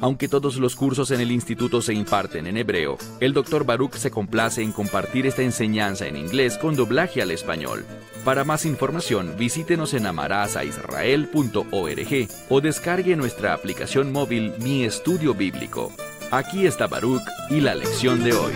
Aunque 0.00 0.28
todos 0.28 0.56
los 0.56 0.76
cursos 0.76 1.10
en 1.10 1.20
el 1.20 1.30
instituto 1.30 1.80
se 1.80 1.94
imparten 1.94 2.46
en 2.46 2.58
hebreo, 2.58 2.98
el 3.20 3.32
Dr. 3.32 3.64
Baruch 3.64 3.94
se 3.94 4.10
complace 4.10 4.62
en 4.62 4.72
compartir 4.72 5.26
esta 5.26 5.40
enseñanza 5.42 6.06
en 6.06 6.16
inglés 6.16 6.58
con 6.58 6.76
doblaje 6.76 7.22
al 7.22 7.30
español. 7.30 7.86
Para 8.24 8.44
más 8.44 8.66
información, 8.66 9.34
visítenos 9.38 9.94
en 9.94 10.04
amarazaisrael.org 10.06 12.28
o 12.50 12.60
descargue 12.60 13.16
nuestra 13.16 13.54
aplicación 13.54 14.12
móvil 14.12 14.52
Mi 14.60 14.84
Estudio 14.84 15.32
Bíblico. 15.32 15.92
Aquí 16.30 16.66
está 16.66 16.88
Baruch 16.88 17.22
y 17.48 17.60
la 17.60 17.74
lección 17.74 18.22
de 18.22 18.34
hoy. 18.34 18.52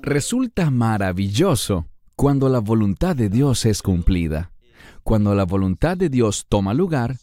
Resulta 0.00 0.70
maravilloso 0.70 1.86
cuando 2.14 2.48
la 2.48 2.60
voluntad 2.60 3.16
de 3.16 3.28
Dios 3.28 3.66
es 3.66 3.82
cumplida. 3.82 4.51
Cuando 5.02 5.34
la 5.34 5.44
voluntad 5.44 5.96
de 5.96 6.08
Dios 6.08 6.46
toma 6.48 6.74
lugar, 6.74 7.16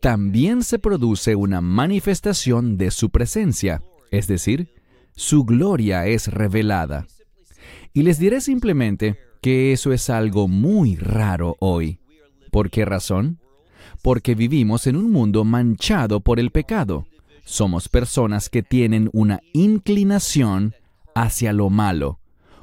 también 0.00 0.62
se 0.62 0.78
produce 0.78 1.34
una 1.34 1.60
manifestación 1.60 2.76
de 2.76 2.90
su 2.90 3.10
presencia, 3.10 3.82
es 4.10 4.26
decir, 4.26 4.68
su 5.16 5.44
gloria 5.44 6.06
es 6.06 6.28
revelada. 6.28 7.06
Y 7.92 8.02
les 8.02 8.18
diré 8.18 8.40
simplemente 8.40 9.18
que 9.40 9.72
eso 9.72 9.92
es 9.92 10.10
algo 10.10 10.48
muy 10.48 10.96
raro 10.96 11.56
hoy. 11.60 12.00
¿Por 12.50 12.70
qué 12.70 12.84
razón? 12.84 13.38
Porque 14.02 14.34
vivimos 14.34 14.86
en 14.86 14.96
un 14.96 15.10
mundo 15.10 15.44
manchado 15.44 16.20
por 16.20 16.38
el 16.40 16.50
pecado. 16.50 17.06
Somos 17.44 17.88
personas 17.88 18.48
que 18.48 18.62
tienen 18.62 19.10
una 19.12 19.40
inclinación 19.52 20.74
hacia 21.14 21.52
lo 21.52 21.70
malo, 21.70 22.20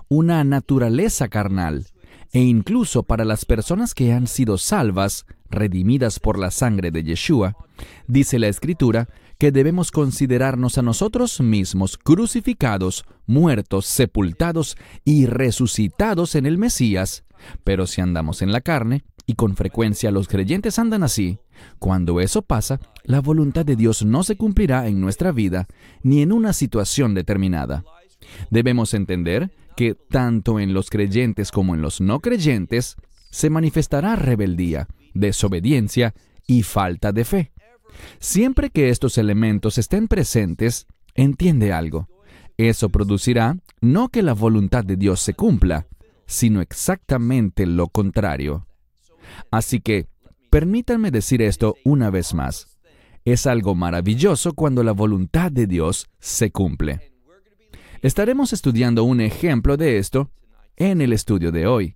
una 0.10 0.44
naturaleza 0.44 1.28
carnal, 1.28 1.88
e 2.34 2.40
incluso 2.40 3.04
para 3.04 3.26
las 3.26 3.46
personas 3.46 3.94
que 3.94 4.14
han 4.14 4.28
sido 4.28 4.58
salvas, 4.58 5.26
redimidas 5.50 6.20
por 6.20 6.40
la 6.40 6.52
sangre 6.52 6.92
de 6.92 7.04
Yeshua, 7.04 7.56
dice 8.08 8.40
la 8.40 8.48
Escritura 8.48 9.10
que 9.38 9.52
debemos 9.52 9.92
considerarnos 9.92 10.78
a 10.78 10.82
nosotros 10.82 11.42
mismos 11.42 11.98
crucificados, 11.98 13.06
muertos, 13.26 13.86
sepultados 13.86 14.78
y 15.04 15.26
resucitados 15.26 16.36
en 16.36 16.46
el 16.46 16.58
Mesías. 16.58 17.24
Pero 17.64 17.88
si 17.88 18.02
andamos 18.02 18.44
en 18.44 18.52
la 18.52 18.62
carne, 18.62 19.04
y 19.26 19.36
con 19.36 19.56
frecuencia 19.56 20.12
los 20.12 20.28
creyentes 20.28 20.78
andan 20.78 21.04
así, 21.04 21.40
cuando 21.80 22.20
eso 22.22 22.42
pasa, 22.42 22.80
la 23.04 23.20
voluntad 23.20 23.66
de 23.66 23.76
Dios 23.76 24.04
no 24.04 24.24
se 24.24 24.36
cumplirá 24.36 24.88
en 24.88 25.02
nuestra 25.02 25.32
vida 25.32 25.68
ni 26.04 26.22
en 26.22 26.32
una 26.32 26.54
situación 26.54 27.14
determinada. 27.14 27.84
Debemos 28.50 28.94
entender 28.94 29.52
que 29.76 29.96
tanto 29.96 30.60
en 30.60 30.74
los 30.74 30.90
creyentes 30.90 31.52
como 31.52 31.76
en 31.76 31.82
los 31.82 32.02
no 32.02 32.20
creyentes 32.20 32.96
se 33.30 33.50
manifestará 33.50 34.16
rebeldía, 34.16 34.88
desobediencia 35.14 36.14
y 36.46 36.64
falta 36.64 37.12
de 37.12 37.26
fe. 37.26 37.52
Siempre 38.20 38.70
que 38.70 38.90
estos 38.90 39.18
elementos 39.18 39.78
estén 39.78 40.08
presentes, 40.08 40.88
entiende 41.16 41.74
algo. 41.74 42.08
Eso 42.58 42.90
producirá 42.90 43.58
no 43.82 44.10
que 44.10 44.22
la 44.22 44.34
voluntad 44.34 44.84
de 44.84 44.96
Dios 44.96 45.20
se 45.22 45.34
cumpla, 45.34 45.88
sino 46.26 46.62
exactamente 46.62 47.66
lo 47.66 47.88
contrario. 47.88 48.68
Así 49.50 49.80
que, 49.80 50.08
permítanme 50.50 51.12
decir 51.12 51.42
esto 51.42 51.76
una 51.84 52.10
vez 52.10 52.34
más. 52.34 52.80
Es 53.26 53.48
algo 53.48 53.76
maravilloso 53.76 54.54
cuando 54.54 54.84
la 54.84 54.92
voluntad 54.92 55.52
de 55.52 55.68
Dios 55.68 56.08
se 56.20 56.52
cumple. 56.52 57.11
Estaremos 58.02 58.52
estudiando 58.52 59.04
un 59.04 59.22
ejemplo 59.22 59.78
de 59.78 60.00
esto 60.00 60.32
en 60.76 61.02
el 61.02 61.14
estudio 61.14 61.52
de 61.52 61.68
hoy. 61.68 61.96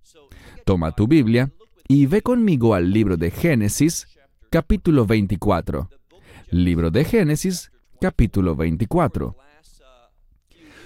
Toma 0.64 0.92
tu 0.92 1.08
Biblia 1.08 1.52
y 1.88 2.06
ve 2.06 2.22
conmigo 2.22 2.76
al 2.76 2.92
libro 2.92 3.18
de 3.18 3.32
Génesis, 3.32 4.08
capítulo 4.52 5.08
24. 5.08 5.90
Libro 6.52 6.92
de 6.92 7.06
Génesis, 7.06 7.72
capítulo 8.00 8.56
24. 8.56 9.36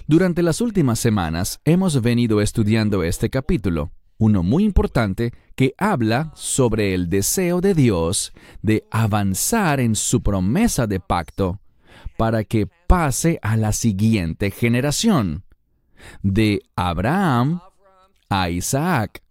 Durante 0.07 0.41
las 0.41 0.61
últimas 0.61 0.99
semanas 0.99 1.59
hemos 1.65 2.01
venido 2.01 2.39
estudiando 2.39 3.03
este 3.03 3.29
capítulo, 3.29 3.91
uno 4.19 4.41
muy 4.41 4.63
importante 4.63 5.33
que 5.55 5.73
habla 5.77 6.31
sobre 6.33 6.93
el 6.93 7.09
deseo 7.09 7.59
de 7.59 7.73
Dios 7.73 8.31
de 8.61 8.85
avanzar 8.89 9.81
en 9.81 9.95
su 9.95 10.23
promesa 10.23 10.87
de 10.87 11.01
pacto 11.01 11.59
para 12.19 12.43
que 12.43 12.67
pase 12.85 13.39
a 13.41 13.55
la 13.55 13.71
siguiente 13.71 14.51
generación, 14.51 15.45
de 16.21 16.61
Abraham 16.75 17.61
a 18.27 18.49
Isaac. 18.49 19.23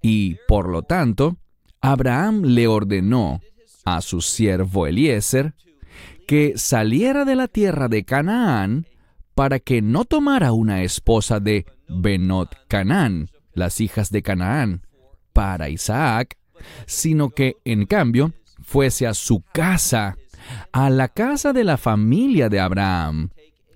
Y 0.00 0.38
por 0.48 0.70
lo 0.70 0.84
tanto, 0.84 1.36
Abraham 1.82 2.40
le 2.44 2.66
ordenó 2.66 3.42
a 3.84 4.00
su 4.00 4.22
siervo 4.22 4.86
Eliezer 4.86 5.52
que 6.26 6.54
saliera 6.56 7.26
de 7.26 7.36
la 7.36 7.46
tierra 7.46 7.88
de 7.88 8.06
Canaán 8.06 8.86
para 9.34 9.58
que 9.58 9.82
no 9.82 10.06
tomara 10.06 10.52
una 10.52 10.82
esposa 10.82 11.40
de 11.40 11.66
Benot 11.90 12.56
Canaán, 12.68 13.28
las 13.52 13.82
hijas 13.82 14.10
de 14.10 14.22
Canaán, 14.22 14.86
para 15.34 15.68
Isaac, 15.68 16.38
sino 16.86 17.28
que 17.28 17.56
en 17.66 17.84
cambio 17.84 18.32
fuese 18.62 19.06
a 19.06 19.12
su 19.12 19.42
casa 19.52 20.16
a 20.72 20.90
la 20.90 21.08
casa 21.08 21.52
de 21.52 21.64
la 21.64 21.76
familia 21.76 22.48
de 22.48 22.60
Abraham, 22.60 23.30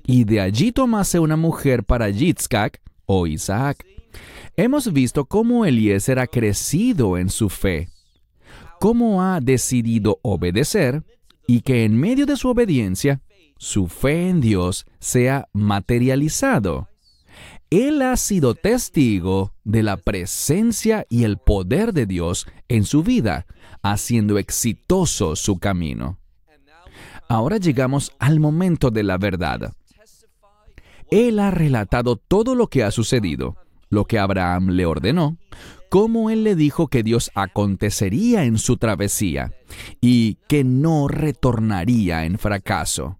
y 0.06 0.24
de 0.24 0.40
allí 0.40 0.72
tomase 0.72 1.18
una 1.18 1.36
mujer 1.36 1.84
para 1.84 2.08
Yitzhak 2.08 2.80
o 3.06 3.26
Isaac. 3.26 3.84
Hemos 4.56 4.92
visto 4.92 5.26
cómo 5.26 5.64
Eliezer 5.64 6.18
ha 6.18 6.26
crecido 6.26 7.18
en 7.18 7.30
su 7.30 7.48
fe, 7.48 7.88
cómo 8.80 9.22
ha 9.22 9.40
decidido 9.40 10.18
obedecer 10.22 11.04
y 11.46 11.60
que 11.60 11.84
en 11.84 11.96
medio 11.96 12.26
de 12.26 12.36
su 12.36 12.48
obediencia, 12.48 13.20
su 13.58 13.88
fe 13.88 14.28
en 14.28 14.40
Dios 14.40 14.86
se 14.98 15.30
ha 15.30 15.48
materializado. 15.52 16.88
Él 17.70 18.00
ha 18.02 18.16
sido 18.16 18.54
testigo 18.54 19.52
de 19.64 19.82
la 19.82 19.98
presencia 19.98 21.06
y 21.10 21.24
el 21.24 21.36
poder 21.36 21.92
de 21.92 22.06
Dios 22.06 22.46
en 22.68 22.84
su 22.84 23.02
vida, 23.02 23.46
haciendo 23.82 24.38
exitoso 24.38 25.36
su 25.36 25.58
camino. 25.58 26.18
Ahora 27.28 27.58
llegamos 27.58 28.12
al 28.18 28.40
momento 28.40 28.90
de 28.90 29.02
la 29.02 29.18
verdad. 29.18 29.72
Él 31.10 31.38
ha 31.38 31.50
relatado 31.50 32.16
todo 32.16 32.54
lo 32.54 32.68
que 32.68 32.84
ha 32.84 32.90
sucedido, 32.90 33.56
lo 33.90 34.06
que 34.06 34.18
Abraham 34.18 34.70
le 34.70 34.86
ordenó, 34.86 35.36
cómo 35.90 36.30
él 36.30 36.44
le 36.44 36.54
dijo 36.54 36.88
que 36.88 37.02
Dios 37.02 37.30
acontecería 37.34 38.44
en 38.44 38.58
su 38.58 38.76
travesía 38.78 39.52
y 40.00 40.38
que 40.48 40.64
no 40.64 41.06
retornaría 41.08 42.24
en 42.24 42.38
fracaso. 42.38 43.18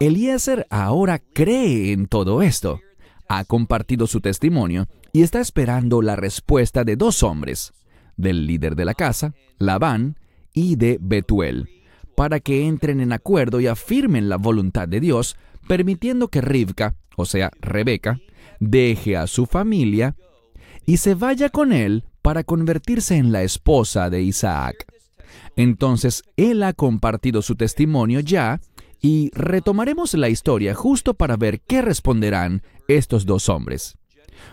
Eliezer 0.00 0.66
ahora 0.70 1.20
cree 1.20 1.92
en 1.92 2.06
todo 2.06 2.42
esto, 2.42 2.80
ha 3.28 3.44
compartido 3.44 4.06
su 4.06 4.20
testimonio 4.20 4.86
y 5.12 5.22
está 5.22 5.40
esperando 5.40 6.02
la 6.02 6.16
respuesta 6.16 6.84
de 6.84 6.96
dos 6.96 7.22
hombres, 7.22 7.72
del 8.16 8.46
líder 8.46 8.76
de 8.76 8.84
la 8.84 8.94
casa, 8.94 9.32
Labán, 9.58 10.18
y 10.52 10.76
de 10.76 10.98
Betuel 11.00 11.75
para 12.16 12.40
que 12.40 12.66
entren 12.66 13.00
en 13.00 13.12
acuerdo 13.12 13.60
y 13.60 13.66
afirmen 13.66 14.28
la 14.28 14.36
voluntad 14.36 14.88
de 14.88 15.00
Dios, 15.00 15.36
permitiendo 15.68 16.28
que 16.28 16.40
Rivka, 16.40 16.96
o 17.16 17.26
sea, 17.26 17.50
Rebeca, 17.60 18.18
deje 18.58 19.16
a 19.16 19.26
su 19.26 19.46
familia 19.46 20.16
y 20.86 20.96
se 20.96 21.14
vaya 21.14 21.50
con 21.50 21.72
él 21.72 22.04
para 22.22 22.42
convertirse 22.42 23.16
en 23.16 23.32
la 23.32 23.42
esposa 23.42 24.10
de 24.10 24.22
Isaac. 24.22 24.86
Entonces, 25.56 26.22
él 26.36 26.62
ha 26.62 26.72
compartido 26.72 27.42
su 27.42 27.54
testimonio 27.54 28.20
ya 28.20 28.60
y 29.00 29.30
retomaremos 29.34 30.14
la 30.14 30.28
historia 30.28 30.74
justo 30.74 31.14
para 31.14 31.36
ver 31.36 31.60
qué 31.60 31.82
responderán 31.82 32.62
estos 32.88 33.26
dos 33.26 33.48
hombres. 33.48 33.98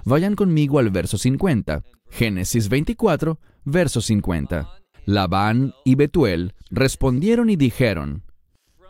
Vayan 0.05 0.35
conmigo 0.35 0.79
al 0.79 0.91
verso 0.91 1.17
50, 1.17 1.83
Génesis 2.09 2.69
24, 2.69 3.39
verso 3.63 4.01
50. 4.01 4.82
Labán 5.05 5.73
y 5.83 5.95
Betuel 5.95 6.53
respondieron 6.69 7.49
y 7.49 7.55
dijeron, 7.55 8.23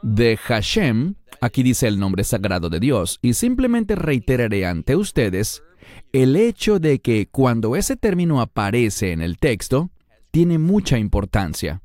de 0.04 0.38
Hashem, 0.38 1.15
aquí 1.39 1.63
dice 1.63 1.88
el 1.88 2.00
nombre 2.00 2.24
sagrado 2.24 2.69
de 2.69 2.80
Dios, 2.80 3.19
y 3.21 3.33
simplemente 3.33 3.95
reiteraré 3.95 4.65
ante 4.65 4.95
ustedes 4.95 5.63
el 6.12 6.36
hecho 6.36 6.80
de 6.80 7.00
que 7.00 7.27
cuando 7.27 7.75
ese 7.75 7.95
término 7.95 8.42
aparece 8.42 9.12
en 9.12 9.21
el 9.21 9.38
texto, 9.38 9.89
tiene 10.31 10.57
mucha 10.57 10.98
importancia. 10.98 11.81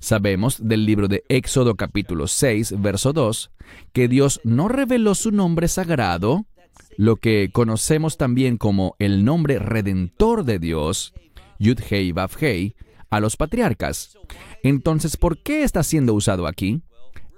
Sabemos 0.00 0.66
del 0.66 0.86
libro 0.86 1.08
de 1.08 1.24
Éxodo 1.28 1.74
capítulo 1.74 2.26
6, 2.26 2.80
verso 2.80 3.12
2, 3.12 3.50
que 3.92 4.08
Dios 4.08 4.40
no 4.44 4.68
reveló 4.68 5.14
su 5.14 5.32
nombre 5.32 5.68
sagrado, 5.68 6.46
lo 6.96 7.16
que 7.16 7.50
conocemos 7.52 8.16
también 8.16 8.56
como 8.56 8.94
el 8.98 9.24
nombre 9.24 9.58
redentor 9.58 10.44
de 10.44 10.58
Dios, 10.58 11.12
Yud-Hei 11.58 12.12
Vav-Hei, 12.12 12.74
a 13.10 13.20
los 13.20 13.36
patriarcas. 13.36 14.16
Entonces, 14.62 15.16
¿por 15.16 15.38
qué 15.38 15.62
está 15.62 15.82
siendo 15.82 16.14
usado 16.14 16.46
aquí? 16.46 16.82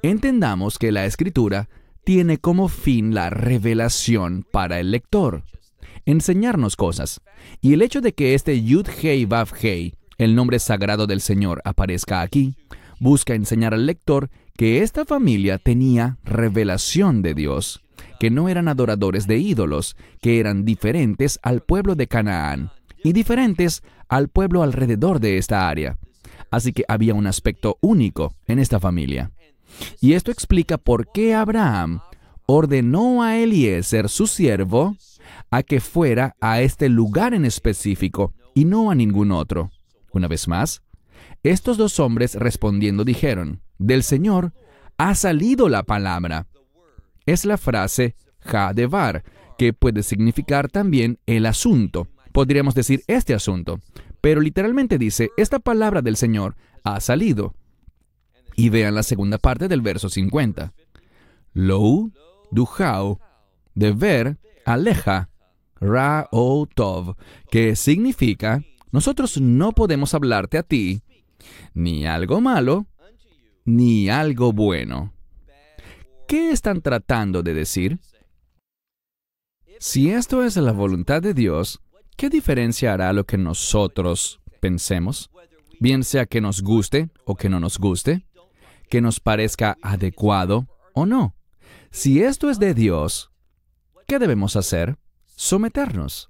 Entendamos 0.03 0.79
que 0.79 0.93
la 0.93 1.05
escritura 1.07 1.69
tiene 2.05 2.39
como 2.39 2.69
fin 2.69 3.15
la 3.15 3.31
revelación 3.31 4.47
para 4.51 4.81
el 4.81 4.91
lector, 4.91 5.45
enseñarnos 6.07 6.77
cosas. 6.77 7.21
Y 7.61 7.75
el 7.75 7.83
hecho 7.83 8.01
de 8.01 8.15
que 8.15 8.35
este 8.35 8.63
Yud-Hei 8.63 9.27
Vav-Hei, 9.27 9.95
el 10.19 10.35
nombre 10.35 10.59
sagrado 10.59 11.07
del 11.07 11.21
Señor, 11.21 11.61
aparezca 11.65 12.23
aquí, 12.23 12.55
busca 12.99 13.35
enseñar 13.35 13.75
al 13.75 13.87
lector 13.87 14.31
que 14.57 14.83
esta 14.83 15.05
familia 15.05 15.59
tenía 15.59 16.19
revelación 16.25 17.23
de 17.23 17.35
Dios, 17.35 17.83
que 18.19 18.31
no 18.31 18.49
eran 18.49 18.69
adoradores 18.69 19.27
de 19.27 19.39
ídolos, 19.39 19.97
que 20.21 20.41
eran 20.41 20.65
diferentes 20.65 21.39
al 21.43 21.61
pueblo 21.61 21.95
de 21.95 22.07
Canaán 22.07 22.71
y 23.03 23.13
diferentes 23.13 23.83
al 24.09 24.29
pueblo 24.29 24.63
alrededor 24.63 25.21
de 25.21 25.39
esta 25.39 25.69
área. 25.69 25.99
Así 26.51 26.73
que 26.73 26.85
había 26.89 27.15
un 27.15 27.27
aspecto 27.27 27.79
único 27.81 28.35
en 28.47 28.59
esta 28.59 28.81
familia. 28.81 29.31
Y 30.01 30.15
esto 30.15 30.31
explica 30.31 30.79
por 30.79 31.13
qué 31.13 31.35
Abraham 31.35 32.01
ordenó 32.47 33.23
a 33.23 33.37
Eliezer, 33.37 34.09
su 34.09 34.27
siervo, 34.27 34.97
a 35.51 35.63
que 35.63 35.81
fuera 35.81 36.35
a 36.41 36.61
este 36.61 36.89
lugar 36.89 37.35
en 37.35 37.45
específico 37.45 38.35
y 38.55 38.65
no 38.65 38.91
a 38.91 38.95
ningún 38.95 39.31
otro. 39.31 39.71
Una 40.13 40.27
vez 40.27 40.49
más, 40.49 40.83
estos 41.43 41.77
dos 41.77 42.01
hombres 42.01 42.35
respondiendo 42.35 43.05
dijeron, 43.05 43.63
del 43.79 44.03
Señor 44.03 44.53
ha 44.99 45.15
salido 45.15 45.69
la 45.69 45.85
palabra. 45.85 46.47
Es 47.27 47.45
la 47.45 47.57
frase 47.57 48.17
Jadevar, 48.41 49.25
que 49.57 49.73
puede 49.73 50.03
significar 50.03 50.69
también 50.69 51.19
el 51.27 51.47
asunto. 51.47 52.09
Podríamos 52.33 52.75
decir 52.75 53.03
este 53.07 53.35
asunto, 53.35 53.81
pero 54.21 54.41
literalmente 54.41 54.99
dice, 54.99 55.31
esta 55.37 55.59
palabra 55.59 56.03
del 56.03 56.17
Señor 56.17 56.57
ha 56.85 57.01
salido. 57.01 57.55
Y 58.57 58.69
vean 58.69 58.95
la 58.95 59.03
segunda 59.03 59.39
parte 59.39 59.69
del 59.69 59.81
verso 59.81 60.09
50. 60.09 60.73
Lou, 61.53 62.13
duhau, 62.51 63.19
de 63.75 63.93
ver, 63.93 64.39
aleja, 64.65 65.31
ra 65.81 66.29
o 66.31 66.67
tov, 66.73 67.17
que 67.51 67.75
significa, 67.75 68.63
nosotros 68.93 69.41
no 69.41 69.73
podemos 69.73 70.15
hablarte 70.15 70.59
a 70.59 70.63
ti, 70.63 71.03
ni 71.75 72.07
algo 72.07 72.41
malo, 72.41 72.87
ni 73.65 74.09
algo 74.09 74.53
bueno. 74.53 75.13
¿Qué 76.29 76.51
están 76.51 76.83
tratando 76.83 77.43
de 77.43 77.55
decir? 77.55 77.99
Si 79.79 80.11
esto 80.11 80.45
es 80.45 80.57
la 80.57 80.73
voluntad 80.73 81.23
de 81.23 81.35
Dios, 81.35 81.81
¿qué 82.21 82.29
diferencia 82.29 82.93
hará 82.93 83.15
lo 83.15 83.25
que 83.25 83.39
nosotros 83.39 84.41
pensemos? 84.61 85.31
Bien 85.79 86.05
sea 86.05 86.27
que 86.27 86.43
nos 86.43 86.61
guste 86.61 87.09
o 87.25 87.35
que 87.35 87.49
no 87.49 87.61
nos 87.61 87.79
guste, 87.79 88.27
que 88.91 89.01
nos 89.01 89.21
parezca 89.21 89.79
adecuado 89.81 90.69
o 90.93 91.07
no. 91.07 91.35
Si 91.91 92.23
esto 92.23 92.51
es 92.51 92.59
de 92.59 92.75
Dios, 92.75 93.31
¿qué 94.07 94.19
debemos 94.19 94.57
hacer? 94.57 94.99
Someternos. 95.35 96.29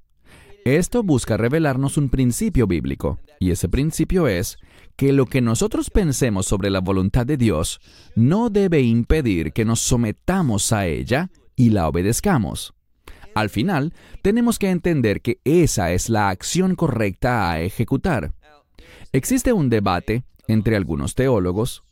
Esto 0.64 1.02
busca 1.02 1.37
revelarnos 1.37 1.96
un 1.96 2.08
principio 2.08 2.69
bíblico, 2.69 3.19
y 3.40 3.50
ese 3.50 3.69
principio 3.69 4.28
es 4.28 4.58
que 4.94 5.12
lo 5.12 5.26
que 5.26 5.40
nosotros 5.40 5.90
pensemos 5.90 6.46
sobre 6.46 6.70
la 6.70 6.78
voluntad 6.78 7.26
de 7.26 7.36
Dios 7.36 7.81
no 8.14 8.48
debe 8.48 8.81
impedir 8.81 9.52
que 9.52 9.64
nos 9.64 9.81
sometamos 9.81 10.72
a 10.72 10.86
ella 10.86 11.32
y 11.56 11.70
la 11.70 11.88
obedezcamos. 11.88 12.75
Al 13.35 13.50
final, 13.50 13.93
tenemos 14.23 14.59
que 14.59 14.71
entender 14.71 15.21
que 15.21 15.41
esa 15.44 15.93
es 15.93 16.09
la 16.09 16.29
acción 16.29 16.75
correcta 16.75 17.50
a 17.50 17.61
ejecutar. 17.61 18.32
Existe 19.12 19.53
un 19.53 19.71
debate 19.71 20.25
entre 20.47 20.77
algunos 20.77 21.15
teólogos 21.15 21.85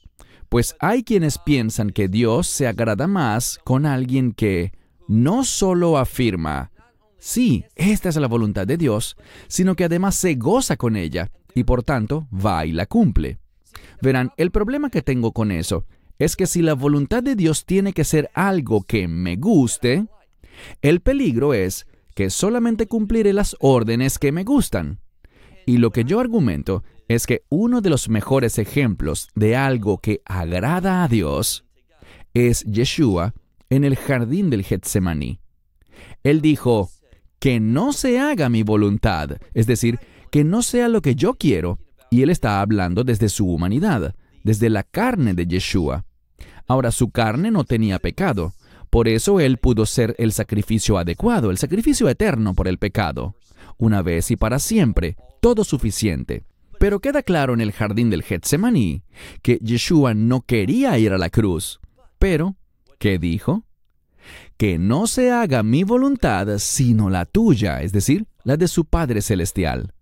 pues 0.48 0.76
hay 0.78 1.02
quienes 1.02 1.38
piensan 1.38 1.90
que 1.90 2.08
Dios 2.08 2.46
se 2.46 2.66
agrada 2.66 3.06
más 3.06 3.60
con 3.64 3.86
alguien 3.86 4.32
que 4.32 4.72
no 5.06 5.44
solo 5.44 5.98
afirma, 5.98 6.70
sí, 7.18 7.64
esta 7.76 8.08
es 8.08 8.16
la 8.16 8.28
voluntad 8.28 8.66
de 8.66 8.76
Dios, 8.76 9.16
sino 9.46 9.74
que 9.74 9.84
además 9.84 10.14
se 10.14 10.34
goza 10.34 10.76
con 10.76 10.96
ella 10.96 11.30
y 11.54 11.64
por 11.64 11.82
tanto 11.82 12.28
va 12.32 12.64
y 12.64 12.72
la 12.72 12.86
cumple. 12.86 13.38
Verán, 14.00 14.32
el 14.36 14.50
problema 14.50 14.90
que 14.90 15.02
tengo 15.02 15.32
con 15.32 15.50
eso 15.50 15.84
es 16.18 16.36
que 16.36 16.46
si 16.46 16.62
la 16.62 16.74
voluntad 16.74 17.22
de 17.22 17.36
Dios 17.36 17.64
tiene 17.64 17.92
que 17.92 18.04
ser 18.04 18.30
algo 18.34 18.82
que 18.82 19.06
me 19.06 19.36
guste, 19.36 20.06
el 20.82 21.00
peligro 21.00 21.54
es 21.54 21.86
que 22.14 22.30
solamente 22.30 22.86
cumpliré 22.86 23.32
las 23.32 23.56
órdenes 23.60 24.18
que 24.18 24.32
me 24.32 24.44
gustan. 24.44 25.00
Y 25.66 25.78
lo 25.78 25.90
que 25.90 26.04
yo 26.04 26.20
argumento 26.20 26.82
es 27.08 27.26
que 27.26 27.44
uno 27.48 27.80
de 27.80 27.90
los 27.90 28.08
mejores 28.08 28.58
ejemplos 28.58 29.28
de 29.34 29.56
algo 29.56 29.98
que 29.98 30.20
agrada 30.24 31.04
a 31.04 31.08
Dios 31.08 31.64
es 32.34 32.64
Yeshua 32.64 33.34
en 33.70 33.84
el 33.84 33.96
jardín 33.96 34.50
del 34.50 34.64
Getsemaní. 34.64 35.40
Él 36.22 36.40
dijo, 36.40 36.90
que 37.38 37.60
no 37.60 37.92
se 37.92 38.18
haga 38.18 38.48
mi 38.48 38.62
voluntad, 38.62 39.38
es 39.54 39.66
decir, 39.66 39.98
que 40.30 40.44
no 40.44 40.62
sea 40.62 40.88
lo 40.88 41.02
que 41.02 41.14
yo 41.14 41.34
quiero, 41.34 41.78
y 42.10 42.22
él 42.22 42.30
está 42.30 42.60
hablando 42.60 43.04
desde 43.04 43.28
su 43.28 43.46
humanidad, 43.46 44.14
desde 44.44 44.70
la 44.70 44.82
carne 44.82 45.34
de 45.34 45.46
Yeshua. 45.46 46.04
Ahora 46.66 46.90
su 46.90 47.10
carne 47.10 47.50
no 47.50 47.64
tenía 47.64 47.98
pecado, 47.98 48.52
por 48.90 49.08
eso 49.08 49.40
él 49.40 49.58
pudo 49.58 49.86
ser 49.86 50.14
el 50.18 50.32
sacrificio 50.32 50.98
adecuado, 50.98 51.50
el 51.50 51.58
sacrificio 51.58 52.08
eterno 52.08 52.54
por 52.54 52.68
el 52.68 52.78
pecado, 52.78 53.34
una 53.76 54.02
vez 54.02 54.30
y 54.30 54.36
para 54.36 54.58
siempre, 54.58 55.16
todo 55.40 55.64
suficiente. 55.64 56.44
Pero 56.78 57.00
queda 57.00 57.22
claro 57.22 57.54
en 57.54 57.60
el 57.60 57.72
jardín 57.72 58.08
del 58.08 58.22
Getsemaní 58.22 59.02
que 59.42 59.58
Yeshua 59.58 60.14
no 60.14 60.42
quería 60.42 60.98
ir 60.98 61.12
a 61.12 61.18
la 61.18 61.28
cruz. 61.28 61.80
Pero, 62.18 62.56
¿qué 62.98 63.18
dijo? 63.18 63.64
Que 64.56 64.78
no 64.78 65.06
se 65.06 65.30
haga 65.30 65.62
mi 65.62 65.84
voluntad 65.84 66.58
sino 66.58 67.10
la 67.10 67.24
tuya, 67.24 67.82
es 67.82 67.92
decir, 67.92 68.26
la 68.44 68.56
de 68.56 68.68
su 68.68 68.84
Padre 68.84 69.22
Celestial. 69.22 69.92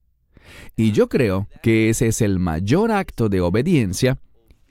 Y 0.76 0.92
yo 0.92 1.08
creo 1.08 1.48
que 1.62 1.88
ese 1.90 2.08
es 2.08 2.20
el 2.20 2.38
mayor 2.38 2.92
acto 2.92 3.28
de 3.28 3.40
obediencia 3.40 4.18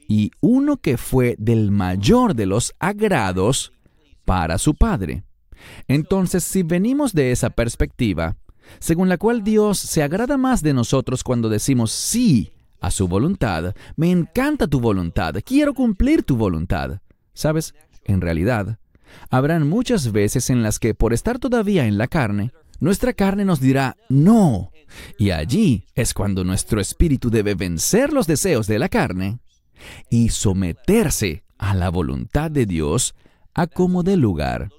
y 0.07 0.31
uno 0.39 0.77
que 0.77 0.97
fue 0.97 1.35
del 1.39 1.71
mayor 1.71 2.35
de 2.35 2.45
los 2.45 2.73
agrados 2.79 3.73
para 4.25 4.57
su 4.57 4.75
Padre. 4.75 5.23
Entonces, 5.87 6.43
si 6.43 6.63
venimos 6.63 7.13
de 7.13 7.31
esa 7.31 7.49
perspectiva, 7.49 8.35
según 8.79 9.09
la 9.09 9.17
cual 9.17 9.43
Dios 9.43 9.79
se 9.79 10.03
agrada 10.03 10.37
más 10.37 10.61
de 10.61 10.73
nosotros 10.73 11.23
cuando 11.23 11.49
decimos 11.49 11.91
sí 11.91 12.51
a 12.85 12.91
su 12.91 13.07
voluntad. 13.07 13.75
Me 13.95 14.11
encanta 14.11 14.67
tu 14.67 14.79
voluntad, 14.79 15.35
quiero 15.43 15.73
cumplir 15.73 16.23
tu 16.23 16.35
voluntad. 16.35 16.99
¿Sabes? 17.33 17.73
En 18.05 18.21
realidad, 18.21 18.77
habrán 19.29 19.67
muchas 19.67 20.11
veces 20.11 20.49
en 20.49 20.63
las 20.63 20.79
que 20.79 20.93
por 20.93 21.13
estar 21.13 21.39
todavía 21.39 21.87
en 21.87 21.97
la 21.97 22.07
carne, 22.07 22.51
nuestra 22.79 23.13
carne 23.13 23.43
nos 23.43 23.59
dirá 23.59 23.97
no. 24.09 24.71
Y 25.17 25.31
allí 25.31 25.87
es 25.95 26.13
cuando 26.13 26.43
nuestro 26.43 26.79
espíritu 26.79 27.29
debe 27.29 27.55
vencer 27.55 28.13
los 28.13 28.27
deseos 28.27 28.67
de 28.67 28.79
la 28.79 28.87
carne 28.87 29.39
y 30.09 30.29
someterse 30.29 31.43
a 31.57 31.73
la 31.73 31.89
voluntad 31.89 32.51
de 32.51 32.65
Dios 32.65 33.15
a 33.55 33.67
como 33.67 34.03
de 34.03 34.17
lugar. 34.17 34.69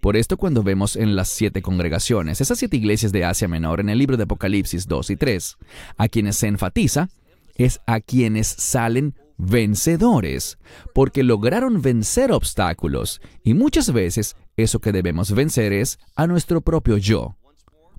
Por 0.00 0.16
esto 0.16 0.36
cuando 0.36 0.62
vemos 0.62 0.96
en 0.96 1.16
las 1.16 1.28
siete 1.28 1.60
congregaciones, 1.60 2.40
esas 2.40 2.58
siete 2.58 2.76
iglesias 2.76 3.12
de 3.12 3.24
Asia 3.24 3.48
Menor 3.48 3.80
en 3.80 3.88
el 3.88 3.98
libro 3.98 4.16
de 4.16 4.22
Apocalipsis 4.22 4.86
2 4.86 5.10
y 5.10 5.16
3, 5.16 5.56
a 5.96 6.08
quienes 6.08 6.36
se 6.36 6.46
enfatiza 6.46 7.08
es 7.56 7.80
a 7.86 8.00
quienes 8.00 8.46
salen 8.46 9.14
vencedores, 9.36 10.58
porque 10.94 11.22
lograron 11.22 11.82
vencer 11.82 12.32
obstáculos, 12.32 13.20
y 13.42 13.54
muchas 13.54 13.92
veces 13.92 14.36
eso 14.56 14.80
que 14.80 14.92
debemos 14.92 15.32
vencer 15.32 15.72
es 15.72 15.98
a 16.14 16.26
nuestro 16.26 16.60
propio 16.60 16.96
yo. 16.96 17.36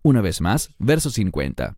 Una 0.03 0.21
vez 0.21 0.41
más, 0.41 0.69
verso 0.79 1.09
50. 1.09 1.77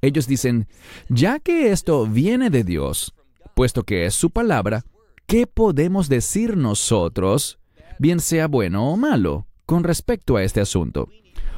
Ellos 0.00 0.26
dicen, 0.26 0.68
ya 1.08 1.40
que 1.40 1.72
esto 1.72 2.06
viene 2.06 2.50
de 2.50 2.64
Dios, 2.64 3.14
puesto 3.54 3.82
que 3.82 4.06
es 4.06 4.14
su 4.14 4.30
palabra, 4.30 4.84
¿qué 5.30 5.46
podemos 5.46 6.08
decir 6.08 6.56
nosotros 6.56 7.60
bien 8.00 8.18
sea 8.18 8.48
bueno 8.48 8.90
o 8.90 8.96
malo, 8.96 9.46
con 9.64 9.84
respecto 9.84 10.36
a 10.36 10.42
este 10.42 10.60
asunto. 10.60 11.08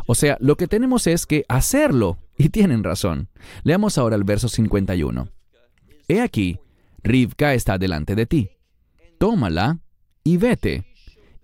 O 0.07 0.15
sea, 0.15 0.37
lo 0.41 0.57
que 0.59 0.69
tenemos 0.69 1.07
es 1.07 1.25
que 1.25 1.47
hacerlo, 1.49 2.19
y 2.37 2.51
tienen 2.51 2.85
razón. 2.85 3.29
Leamos 3.63 3.97
ahora 3.97 4.17
el 4.17 4.25
verso 4.25 4.51
51. 4.51 5.29
He 6.07 6.21
aquí, 6.21 6.59
Rivka 7.03 7.55
está 7.55 7.79
delante 7.79 8.15
de 8.15 8.27
ti. 8.27 8.51
Tómala 9.19 9.79
y 10.23 10.37
vete, 10.37 10.85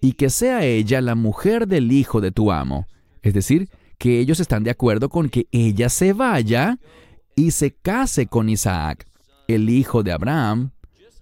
y 0.03 0.13
que 0.13 0.29
sea 0.29 0.67
ella 0.67 1.01
la 1.01 1.15
mujer 1.15 1.67
del 1.67 1.91
hijo 1.93 2.21
de 2.21 2.31
tu 2.31 2.53
amo. 2.53 2.87
Es 3.23 3.33
decir, 3.33 3.71
que 3.97 4.21
ellos 4.21 4.39
están 4.39 4.65
de 4.65 4.71
acuerdo 4.71 5.09
con 5.09 5.31
que 5.31 5.47
ella 5.51 5.89
se 5.89 6.13
vaya 6.13 6.79
y 7.35 7.53
se 7.53 7.75
case 7.75 8.27
con 8.27 8.51
Isaac, 8.51 9.07
el 9.47 9.71
hijo 9.71 10.03
de 10.03 10.13
Abraham, 10.13 10.73